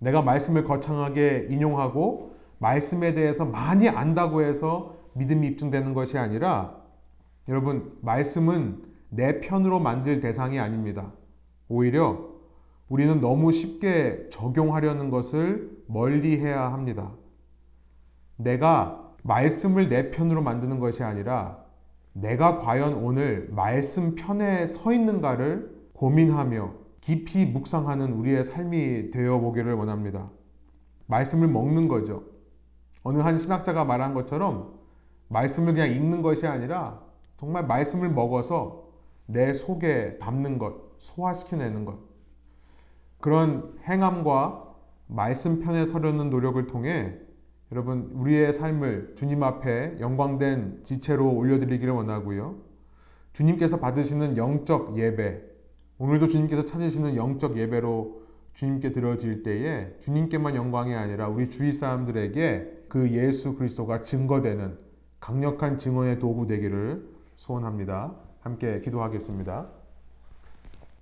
[0.00, 6.75] 내가 말씀을 거창하게 인용하고 말씀에 대해서 많이 안다고 해서 믿음이 입증되는 것이 아니라
[7.48, 11.12] 여러분, 말씀은 내 편으로 만들 대상이 아닙니다.
[11.68, 12.36] 오히려
[12.88, 17.12] 우리는 너무 쉽게 적용하려는 것을 멀리 해야 합니다.
[18.36, 21.64] 내가 말씀을 내 편으로 만드는 것이 아니라
[22.12, 30.30] 내가 과연 오늘 말씀 편에 서 있는가를 고민하며 깊이 묵상하는 우리의 삶이 되어 보기를 원합니다.
[31.06, 32.24] 말씀을 먹는 거죠.
[33.02, 34.74] 어느 한 신학자가 말한 것처럼
[35.28, 37.05] 말씀을 그냥 읽는 것이 아니라
[37.36, 38.86] 정말 말씀을 먹어서
[39.26, 41.98] 내 속에 담는 것, 소화시켜내는 것.
[43.20, 44.74] 그런 행함과
[45.06, 47.16] 말씀 편에 서려는 노력을 통해
[47.72, 52.56] 여러분 우리의 삶을 주님 앞에 영광된 지체로 올려드리기를 원하고요.
[53.32, 55.42] 주님께서 받으시는 영적 예배,
[55.98, 58.22] 오늘도 주님께서 찾으시는 영적 예배로
[58.54, 64.78] 주님께 드려질 때에 주님께만 영광이 아니라 우리 주위 사람들에게 그 예수 그리스도가 증거되는
[65.20, 68.14] 강력한 증언의 도구 되기를 소원합니다.
[68.40, 69.66] 함께 기도하겠습니다.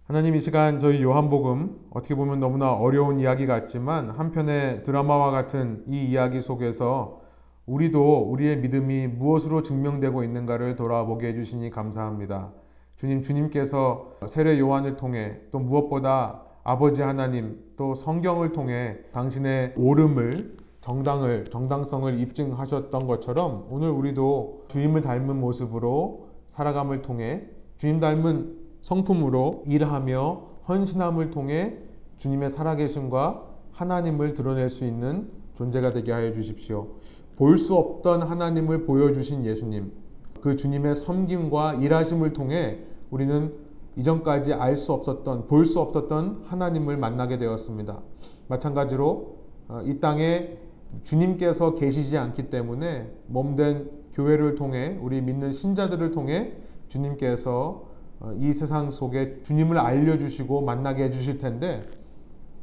[0.07, 6.05] 하나님 이 시간 저희 요한복음 어떻게 보면 너무나 어려운 이야기 같지만 한편의 드라마와 같은 이
[6.05, 7.23] 이야기 속에서
[7.67, 12.53] 우리도 우리의 믿음이 무엇으로 증명되고 있는가를 돌아보게 해주시니 감사합니다.
[12.97, 21.47] 주님, 주님께서 세례 요한을 통해 또 무엇보다 아버지 하나님 또 성경을 통해 당신의 오름을 정당을
[21.51, 27.45] 정당성을 입증하셨던 것처럼 오늘 우리도 주님을 닮은 모습으로 살아감을 통해
[27.77, 31.79] 주님 닮은 성품으로 일하며 헌신함을 통해
[32.19, 33.43] 주님의 살아계심과
[33.73, 36.89] 하나님을 드러낼 수 있는 존재가 되게 하여 주십시오.
[37.37, 39.93] 볼 수 없던 하나님을 보여주신 예수님,
[40.41, 42.79] 그 주님의 섬김과 일하심을 통해
[43.11, 43.53] 우리는
[43.97, 48.01] 이전까지 알 수 없었던, 볼 수 없었던 하나님을 만나게 되었습니다.
[48.49, 49.37] 마찬가지로
[49.69, 50.59] 어, 이 땅에
[51.03, 56.53] 주님께서 계시지 않기 때문에 몸된 교회를 통해 우리 믿는 신자들을 통해
[56.89, 57.85] 주님께서
[58.21, 61.85] 어, 이 세상 속에 주님을 알려주시고 만나게 해주실 텐데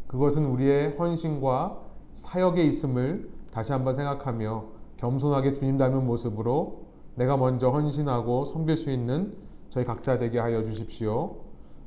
[0.08, 1.80] 그것은 우리의 헌신과
[2.14, 4.66] 사역에 있음을 다시 한번 생각하며
[4.98, 6.86] 겸손하게 주님 닮은 모습으로
[7.16, 9.34] 내가 먼저 헌신하고 섬길 수 있는
[9.70, 11.36] 저희 각자 되게 하여 주십시오.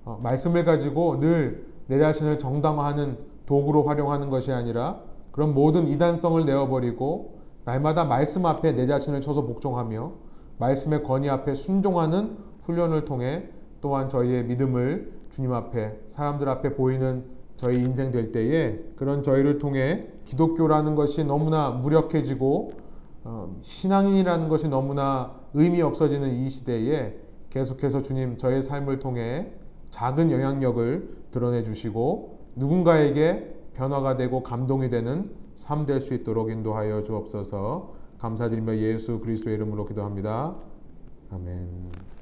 [0.05, 5.01] 어, 말씀을 가지고 늘 내 자신을 정당화하는 도구로 활용하는 것이 아니라
[5.33, 10.13] 그런 모든 이단성을 내어버리고 날마다 말씀 앞에 내 자신을 쳐서 복종하며
[10.59, 13.49] 말씀의 권위 앞에 순종하는 훈련을 통해
[13.81, 17.25] 또한 저희의 믿음을 주님 앞에 사람들 앞에 보이는
[17.57, 22.73] 저희 인생 될 때에 그런 저희를 통해 기독교라는 것이 너무나 무력해지고
[23.25, 27.15] 어, 신앙인이라는 것이 너무나 의미 없어지는 이 시대에
[27.51, 29.53] 계속해서 주님 저의 삶을 통해
[29.91, 37.95] 작은 영향력을 드러내 주시고 누군가에게 변화가 되고 감동이 되는 삶 될 수 있도록 인도하여 주옵소서.
[38.19, 40.57] 감사드리며 예수 그리스도의 이름으로 기도합니다.
[41.31, 42.14] 아멘.